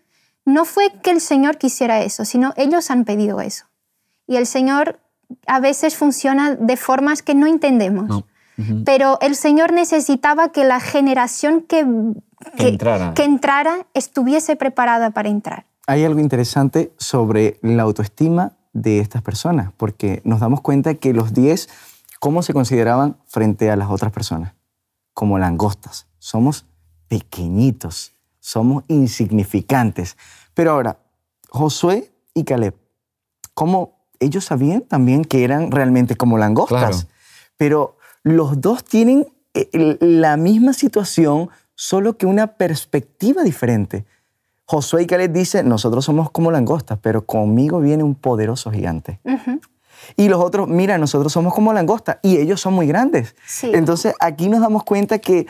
no 0.45 0.65
fue 0.65 0.91
que 1.01 1.11
el 1.11 1.21
Señor 1.21 1.57
quisiera 1.57 2.01
eso, 2.01 2.25
sino 2.25 2.53
ellos 2.57 2.91
han 2.91 3.05
pedido 3.05 3.39
eso. 3.39 3.65
Y 4.27 4.35
el 4.35 4.45
Señor 4.45 4.99
a 5.47 5.59
veces 5.59 5.95
funciona 5.95 6.55
de 6.55 6.77
formas 6.77 7.21
que 7.21 7.35
no 7.35 7.47
entendemos. 7.47 8.07
No. 8.07 8.25
Pero 8.85 9.17
el 9.21 9.35
Señor 9.35 9.71
necesitaba 9.71 10.51
que 10.51 10.63
la 10.65 10.79
generación 10.79 11.61
que, 11.61 11.85
Que 12.57 12.67
entrara. 12.67 13.13
que 13.15 13.23
entrara 13.23 13.87
estuviese 13.95 14.55
preparada 14.55 15.09
para 15.11 15.29
entrar. 15.29 15.65
Hay 15.87 16.05
algo 16.05 16.19
interesante 16.19 16.91
sobre 16.97 17.57
la 17.63 17.83
autoestima 17.83 18.51
de 18.73 18.99
estas 18.99 19.23
personas, 19.23 19.71
porque 19.77 20.21
nos 20.25 20.39
damos 20.41 20.61
cuenta 20.61 20.93
que 20.93 21.11
los 21.13 21.33
10, 21.33 21.69
¿cómo 22.21 22.43
se 22.43 22.53
consideraban 22.53 23.17
frente 23.25 23.71
a 23.71 23.75
las 23.75 23.89
otras 23.89 24.11
personas? 24.11 24.53
Como 25.13 25.39
langostas. 25.39 26.05
Somos 26.19 26.67
pequeñitos, 27.07 28.13
somos 28.39 28.83
insignificantes. 28.87 30.17
Pero 30.53 30.71
ahora, 30.71 30.99
Josué 31.49 32.13
y 32.35 32.43
Caleb, 32.43 32.75
¿cómo 33.55 34.05
ellos 34.19 34.45
sabían 34.45 34.81
también 34.81 35.25
que 35.25 35.43
eran 35.43 35.71
realmente 35.71 36.15
como 36.15 36.37
langostas? 36.37 36.79
Claro. 36.79 36.97
Pero 37.57 37.97
los 38.21 38.61
dos 38.61 38.83
tienen 38.83 39.25
eh, 39.55 39.97
la 39.99 40.37
misma 40.37 40.73
situación, 40.73 41.49
solo 41.73 42.17
que 42.17 42.27
una 42.27 42.55
perspectiva 42.55 43.41
diferente. 43.41 44.05
Josué 44.65 45.01
y 45.01 45.07
Caleb 45.07 45.33
dicen, 45.33 45.67
nosotros 45.67 46.05
somos 46.05 46.29
como 46.29 46.51
langostas, 46.51 46.99
pero 47.01 47.25
conmigo 47.25 47.79
viene 47.79 48.03
un 48.03 48.13
poderoso 48.13 48.71
gigante. 48.71 49.19
Ujú. 49.23 49.59
Y 50.15 50.29
los 50.29 50.43
otros, 50.43 50.67
mira, 50.67 50.97
nosotros 50.97 51.31
somos 51.31 51.53
como 51.53 51.73
langostas 51.73 52.17
y 52.21 52.37
ellos 52.37 52.61
son 52.61 52.73
muy 52.73 52.87
grandes. 52.87 53.35
Sí. 53.45 53.71
Entonces 53.73 54.13
aquí 54.19 54.49
nos 54.49 54.61
damos 54.61 54.83
cuenta 54.83 55.19
que 55.19 55.47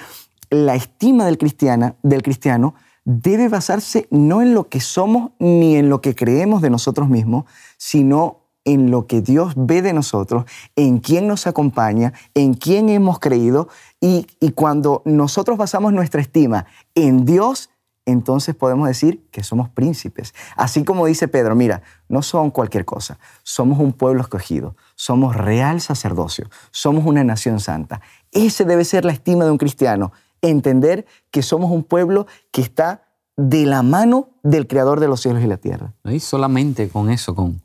la 0.49 0.75
estima 0.75 1.25
del, 1.25 1.37
cristiana, 1.37 1.95
del 2.03 2.21
cristiano 2.21 2.75
debe 3.03 3.49
basarse 3.49 4.07
no 4.11 4.41
en 4.41 4.53
lo 4.53 4.69
que 4.69 4.79
somos 4.79 5.31
ni 5.39 5.75
en 5.75 5.89
lo 5.89 6.01
que 6.01 6.13
creemos 6.13 6.61
de 6.61 6.69
nosotros 6.69 7.09
mismos, 7.09 7.45
sino 7.77 8.41
en 8.63 8.91
lo 8.91 9.07
que 9.07 9.21
Dios 9.21 9.53
ve 9.55 9.81
de 9.81 9.91
nosotros, 9.91 10.45
en 10.75 10.99
quién 10.99 11.27
nos 11.27 11.47
acompaña, 11.47 12.13
en 12.35 12.53
quién 12.53 12.89
hemos 12.89 13.17
creído. 13.17 13.69
Y, 13.99 14.27
y 14.39 14.51
cuando 14.51 15.01
nosotros 15.05 15.57
basamos 15.57 15.93
nuestra 15.93 16.21
estima 16.21 16.67
en 16.93 17.25
Dios, 17.25 17.70
entonces 18.05 18.55
podemos 18.55 18.87
decir 18.87 19.27
que 19.31 19.43
somos 19.43 19.69
príncipes. 19.69 20.33
Así 20.55 20.83
como 20.83 21.05
dice 21.05 21.27
Pedro, 21.27 21.55
mira, 21.55 21.83
no 22.09 22.21
son 22.21 22.51
cualquier 22.51 22.85
cosa, 22.85 23.19
somos 23.43 23.79
un 23.79 23.93
pueblo 23.93 24.21
escogido, 24.21 24.75
somos 24.95 25.35
real 25.35 25.81
sacerdocio, 25.81 26.49
somos 26.71 27.05
una 27.05 27.23
nación 27.23 27.59
santa. 27.59 28.01
Ese 28.31 28.65
debe 28.65 28.85
ser 28.85 29.05
la 29.05 29.11
estima 29.11 29.45
de 29.45 29.51
un 29.51 29.57
cristiano, 29.57 30.11
entender 30.41 31.05
que 31.29 31.43
somos 31.43 31.69
un 31.71 31.83
pueblo 31.83 32.25
que 32.51 32.61
está 32.61 33.03
de 33.37 33.65
la 33.65 33.83
mano 33.83 34.29
del 34.43 34.67
creador 34.67 34.99
de 34.99 35.07
los 35.07 35.21
cielos 35.21 35.43
y 35.43 35.47
la 35.47 35.57
tierra. 35.57 35.93
Y 36.05 36.19
solamente 36.19 36.89
con 36.89 37.09
eso, 37.09 37.35
con 37.35 37.61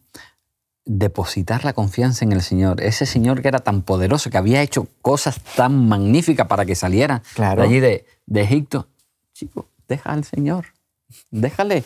depositar 0.84 1.64
la 1.64 1.72
confianza 1.72 2.24
en 2.24 2.32
el 2.32 2.42
Señor, 2.42 2.80
ese 2.80 3.06
Señor 3.06 3.42
que 3.42 3.48
era 3.48 3.58
tan 3.58 3.82
poderoso, 3.82 4.30
que 4.30 4.38
había 4.38 4.62
hecho 4.62 4.86
cosas 5.02 5.40
tan 5.56 5.88
magníficas 5.88 6.46
para 6.46 6.64
que 6.64 6.74
salieran 6.74 7.22
Claro. 7.34 7.62
de 7.62 7.68
allí 7.68 7.80
de, 7.80 8.06
de 8.26 8.40
Egipto. 8.42 8.86
Chico, 9.32 9.66
deja 9.88 10.12
al 10.12 10.24
Señor, 10.24 10.66
déjale. 11.30 11.84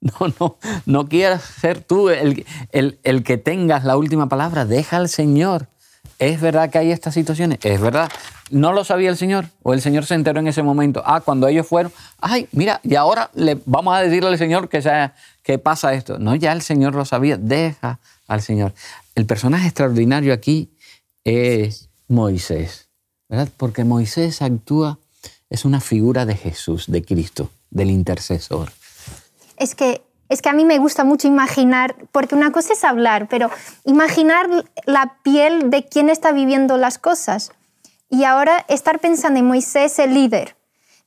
No, 0.00 0.32
no, 0.38 0.56
no 0.86 1.08
quieras 1.08 1.42
ser 1.42 1.82
tú 1.82 2.08
el, 2.08 2.46
el, 2.70 3.00
el 3.02 3.24
que 3.24 3.36
tengas 3.36 3.82
la 3.82 3.96
última 3.96 4.28
palabra, 4.28 4.64
deja 4.64 4.96
al 4.96 5.08
Señor. 5.08 5.66
¿Es 6.20 6.40
verdad 6.40 6.70
que 6.70 6.78
hay 6.78 6.92
estas 6.92 7.14
situaciones? 7.14 7.58
Es 7.62 7.80
verdad. 7.80 8.10
¿No 8.50 8.72
lo 8.72 8.82
sabía 8.84 9.10
el 9.10 9.16
Señor? 9.16 9.46
¿O 9.62 9.74
el 9.74 9.80
Señor 9.80 10.04
se 10.04 10.14
enteró 10.14 10.40
en 10.40 10.48
ese 10.48 10.62
momento? 10.62 11.02
Ah, 11.04 11.20
cuando 11.20 11.46
ellos 11.48 11.66
fueron, 11.66 11.92
ay, 12.20 12.48
mira, 12.52 12.80
y 12.82 12.94
ahora 12.94 13.30
le 13.34 13.58
vamos 13.66 13.94
a 13.94 14.00
decirle 14.00 14.28
al 14.28 14.38
Señor 14.38 14.68
que, 14.68 14.82
sea, 14.82 15.14
que 15.42 15.58
pasa 15.58 15.92
esto. 15.94 16.18
No, 16.18 16.34
ya 16.34 16.52
el 16.52 16.62
Señor 16.62 16.94
lo 16.94 17.04
sabía. 17.04 17.36
Deja 17.36 18.00
al 18.26 18.42
Señor. 18.42 18.74
El 19.14 19.26
personaje 19.26 19.66
extraordinario 19.66 20.32
aquí 20.32 20.70
es 21.24 21.88
Moisés, 22.08 22.88
¿verdad? 23.28 23.48
Porque 23.56 23.84
Moisés 23.84 24.42
actúa, 24.42 24.98
es 25.50 25.64
una 25.64 25.80
figura 25.80 26.26
de 26.26 26.36
Jesús, 26.36 26.86
de 26.88 27.02
Cristo, 27.02 27.50
del 27.70 27.90
intercesor. 27.90 28.72
Es 29.56 29.74
que, 29.74 30.02
es 30.28 30.42
que 30.42 30.48
a 30.48 30.52
mí 30.52 30.64
me 30.64 30.78
gusta 30.78 31.04
mucho 31.04 31.26
imaginar, 31.26 31.96
porque 32.12 32.34
una 32.34 32.52
cosa 32.52 32.74
es 32.74 32.84
hablar, 32.84 33.28
pero 33.28 33.50
imaginar 33.84 34.48
la 34.84 35.18
piel 35.22 35.70
de 35.70 35.84
quien 35.86 36.10
está 36.10 36.32
viviendo 36.32 36.76
las 36.76 36.98
cosas. 36.98 37.52
Y 38.10 38.24
ahora 38.24 38.64
estar 38.68 39.00
pensando 39.00 39.38
en 39.40 39.46
Moisés, 39.46 39.98
el 39.98 40.14
líder, 40.14 40.56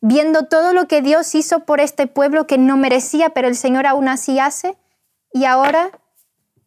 viendo 0.02 0.46
todo 0.46 0.74
lo 0.74 0.88
que 0.88 1.02
Dios 1.02 1.34
hizo 1.36 1.62
por 1.66 1.80
este 1.80 2.08
pueblo 2.08 2.48
que 2.48 2.58
no 2.58 2.78
merecía, 2.78 3.30
pero 3.30 3.48
el 3.48 3.56
Señor 3.56 3.88
aún 3.88 4.08
así 4.08 4.40
hace. 4.40 4.76
Y 5.34 5.46
ahora, 5.46 5.92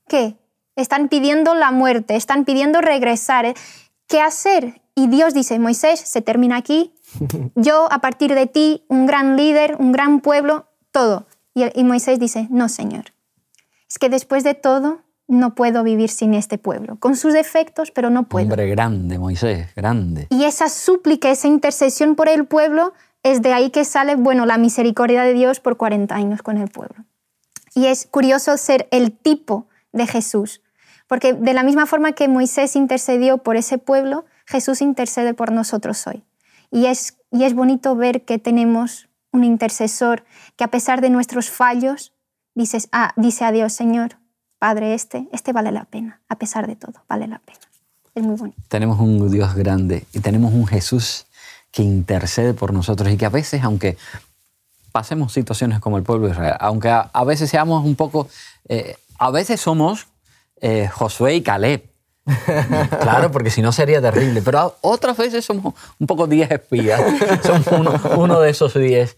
¿qué? 0.08 0.36
Están 0.76 1.08
pidiendo 1.08 1.54
la 1.54 1.70
muerte, 1.70 2.16
están 2.16 2.44
pidiendo 2.44 2.80
regresar. 2.80 3.44
¿eh? 3.44 3.54
¿Qué 4.08 4.20
hacer? 4.20 4.80
Y 4.94 5.08
Dios 5.08 5.34
dice, 5.34 5.58
Moisés, 5.58 6.00
se 6.00 6.22
termina 6.22 6.56
aquí. 6.56 6.92
Yo, 7.54 7.88
a 7.92 8.00
partir 8.00 8.34
de 8.34 8.46
ti, 8.46 8.84
un 8.88 9.06
gran 9.06 9.36
líder, 9.36 9.76
un 9.78 9.92
gran 9.92 10.20
pueblo, 10.20 10.66
todo. 10.90 11.26
Y, 11.54 11.64
y 11.78 11.84
Moisés 11.84 12.18
dice, 12.18 12.48
no, 12.50 12.68
Señor. 12.68 13.06
Es 13.88 13.98
que 13.98 14.08
después 14.08 14.44
de 14.44 14.54
todo, 14.54 15.04
no 15.26 15.54
puedo 15.54 15.82
vivir 15.82 16.10
sin 16.10 16.34
este 16.34 16.58
pueblo. 16.58 16.96
Con 16.96 17.16
sus 17.16 17.32
defectos, 17.32 17.90
pero 17.90 18.10
no 18.10 18.24
puedo. 18.24 18.44
Hombre 18.44 18.68
grande, 18.68 19.18
Moisés, 19.18 19.74
grande. 19.74 20.26
Y 20.30 20.44
esa 20.44 20.68
súplica, 20.68 21.30
esa 21.30 21.48
intercesión 21.48 22.14
por 22.14 22.28
el 22.28 22.46
pueblo, 22.46 22.92
es 23.22 23.40
de 23.42 23.52
ahí 23.52 23.70
que 23.70 23.84
sale, 23.84 24.16
bueno, 24.16 24.46
la 24.46 24.58
misericordia 24.58 25.22
de 25.22 25.32
Dios 25.32 25.60
por 25.60 25.76
40 25.76 26.14
años 26.14 26.42
con 26.42 26.58
el 26.58 26.68
pueblo. 26.68 27.04
Y 27.74 27.86
es 27.86 28.06
curioso 28.06 28.56
ser 28.56 28.86
el 28.90 29.12
tipo 29.12 29.66
de 29.92 30.06
Jesús, 30.06 30.60
porque 31.08 31.32
de 31.32 31.54
la 31.54 31.62
misma 31.62 31.86
forma 31.86 32.12
que 32.12 32.28
Moisés 32.28 32.76
intercedió 32.76 33.38
por 33.38 33.56
ese 33.56 33.78
pueblo, 33.78 34.24
Jesús 34.46 34.82
intercede 34.82 35.34
por 35.34 35.52
nosotros 35.52 36.06
hoy. 36.06 36.22
Y 36.74 36.86
es, 36.86 37.16
y 37.30 37.44
es 37.44 37.54
bonito 37.54 37.94
ver 37.94 38.24
que 38.24 38.40
tenemos 38.40 39.08
un 39.30 39.44
intercesor 39.44 40.24
que 40.56 40.64
a 40.64 40.68
pesar 40.72 41.00
de 41.00 41.08
nuestros 41.08 41.48
fallos, 41.48 42.12
dices, 42.56 42.88
ah, 42.90 43.12
dice 43.14 43.44
a 43.44 43.52
Dios, 43.52 43.72
Señor, 43.72 44.16
Padre, 44.58 44.92
este, 44.92 45.28
este 45.30 45.52
vale 45.52 45.70
la 45.70 45.84
pena, 45.84 46.20
a 46.28 46.36
pesar 46.36 46.66
de 46.66 46.74
todo, 46.74 46.94
vale 47.08 47.28
la 47.28 47.38
pena. 47.38 47.60
Es 48.16 48.24
muy 48.24 48.34
bonito. 48.34 48.60
Tenemos 48.66 48.98
un 48.98 49.30
Dios 49.30 49.54
grande 49.54 50.04
y 50.12 50.18
tenemos 50.18 50.52
un 50.52 50.66
Jesús 50.66 51.26
que 51.70 51.84
intercede 51.84 52.54
por 52.54 52.72
nosotros 52.72 53.08
y 53.08 53.16
que 53.16 53.26
a 53.26 53.30
veces, 53.30 53.62
aunque 53.62 53.96
pasemos 54.90 55.32
situaciones 55.32 55.78
como 55.78 55.96
el 55.96 56.02
pueblo 56.02 56.26
de 56.26 56.32
Israel, 56.32 56.56
aunque 56.58 56.90
a, 56.90 57.24
veces 57.24 57.50
seamos 57.50 57.84
un 57.84 57.94
poco, 57.94 58.26
eh, 58.68 58.96
a 59.20 59.30
veces 59.30 59.60
somos 59.60 60.08
eh, 60.60 60.88
Josué 60.88 61.36
y 61.36 61.42
Caleb. 61.42 61.93
claro, 63.00 63.30
porque 63.30 63.50
si 63.50 63.62
no 63.62 63.72
sería 63.72 64.00
terrible. 64.00 64.42
Pero 64.42 64.76
otras 64.80 65.16
veces 65.16 65.44
somos 65.44 65.74
un 65.98 66.06
poco 66.06 66.26
diez 66.26 66.50
espías. 66.50 67.00
Somos 67.42 67.66
uno, 68.16 68.40
de 68.40 68.50
esos 68.50 68.74
diez. 68.74 69.16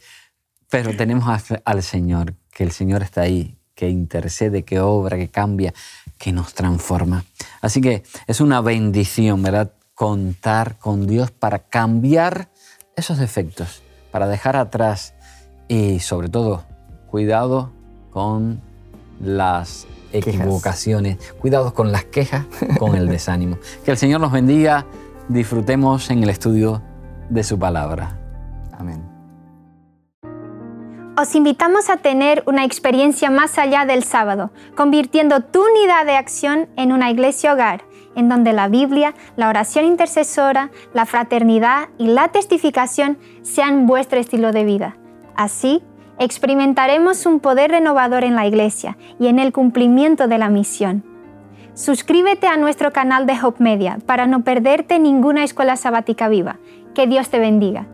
Pero 0.68 0.96
tenemos 0.96 1.42
al 1.64 1.82
Señor, 1.82 2.34
que 2.50 2.64
el 2.64 2.72
Señor 2.72 3.02
está 3.02 3.22
ahí, 3.22 3.56
que 3.74 3.88
intercede, 3.88 4.64
que 4.64 4.80
obra, 4.80 5.16
que 5.16 5.28
cambia, 5.28 5.72
que 6.18 6.32
nos 6.32 6.54
transforma. 6.54 7.24
Así 7.60 7.80
que 7.80 8.02
es 8.26 8.40
una 8.40 8.60
bendición, 8.60 9.42
¿verdad? 9.42 9.72
Contar 9.94 10.76
con 10.78 11.06
Dios 11.06 11.30
para 11.30 11.60
cambiar 11.60 12.48
esos 12.96 13.18
defectos, 13.18 13.82
para 14.10 14.26
dejar 14.26 14.56
atrás 14.56 15.14
y 15.68 16.00
sobre 16.00 16.28
todo, 16.28 16.64
cuidado 17.08 17.72
con 18.10 18.60
las 19.20 19.86
equivocaciones, 20.18 21.18
cuidado 21.40 21.74
con 21.74 21.92
las 21.92 22.05
quejas, 22.05 22.46
con 22.79 22.94
el 22.94 23.09
desánimo. 23.09 23.59
Que 23.85 23.90
el 23.90 23.96
Señor 23.96 24.20
nos 24.20 24.33
bendiga, 24.33 24.87
disfrutemos 25.29 26.11
en 26.11 26.22
el 26.22 26.31
estudio 26.31 26.83
de 27.29 27.42
su 27.42 27.59
palabra. 27.59 28.18
Amén. 28.79 29.16
Os 31.18 31.35
invitamos 31.35 31.88
a 31.88 31.96
tener 31.96 32.42
una 32.46 32.64
experiencia 32.64 33.31
más 33.31 33.57
allá 33.57 33.87
del 33.87 34.05
sábado, 34.05 34.50
convirtiendo 34.76 35.40
tu 35.40 35.64
unidad 35.64 36.05
de 36.05 36.14
acción 36.14 36.68
en 36.76 36.92
una 36.92 37.11
iglesia 37.11 37.55
hogar, 37.55 37.85
en 38.16 38.29
donde 38.29 38.52
la 38.52 38.68
Biblia, 38.68 39.14
la 39.35 39.48
oración 39.48 39.87
intercesora, 39.87 40.70
la 40.92 41.07
fraternidad 41.07 41.88
y 41.96 42.09
la 42.09 42.29
testificación 42.29 43.16
sean 43.40 43.87
vuestro 43.87 44.18
estilo 44.18 44.52
de 44.52 44.64
vida. 44.64 44.98
Así, 45.35 45.83
experimentaremos 46.18 47.26
un 47.26 47.40
poder 47.40 47.70
renovador 47.70 48.24
en 48.24 48.35
la 48.35 48.46
iglesia 48.46 48.96
y 49.18 49.29
en 49.29 49.38
el 49.38 49.52
cumplimiento 49.52 50.29
de 50.29 50.38
la 50.38 50.48
misión. 50.48 51.05
Suscríbete 51.74 52.46
a 52.46 52.57
nuestro 52.57 52.92
canal 52.92 53.26
de 53.26 53.37
Hope 53.42 53.62
Media 53.62 53.98
para 54.07 54.26
no 54.26 54.44
perderte 54.44 54.98
ninguna 54.98 55.44
escuela 55.44 55.76
sabática 55.76 56.29
viva. 56.29 56.57
Que 56.94 57.07
Dios 57.07 57.29
te 57.29 57.38
bendiga. 57.38 57.87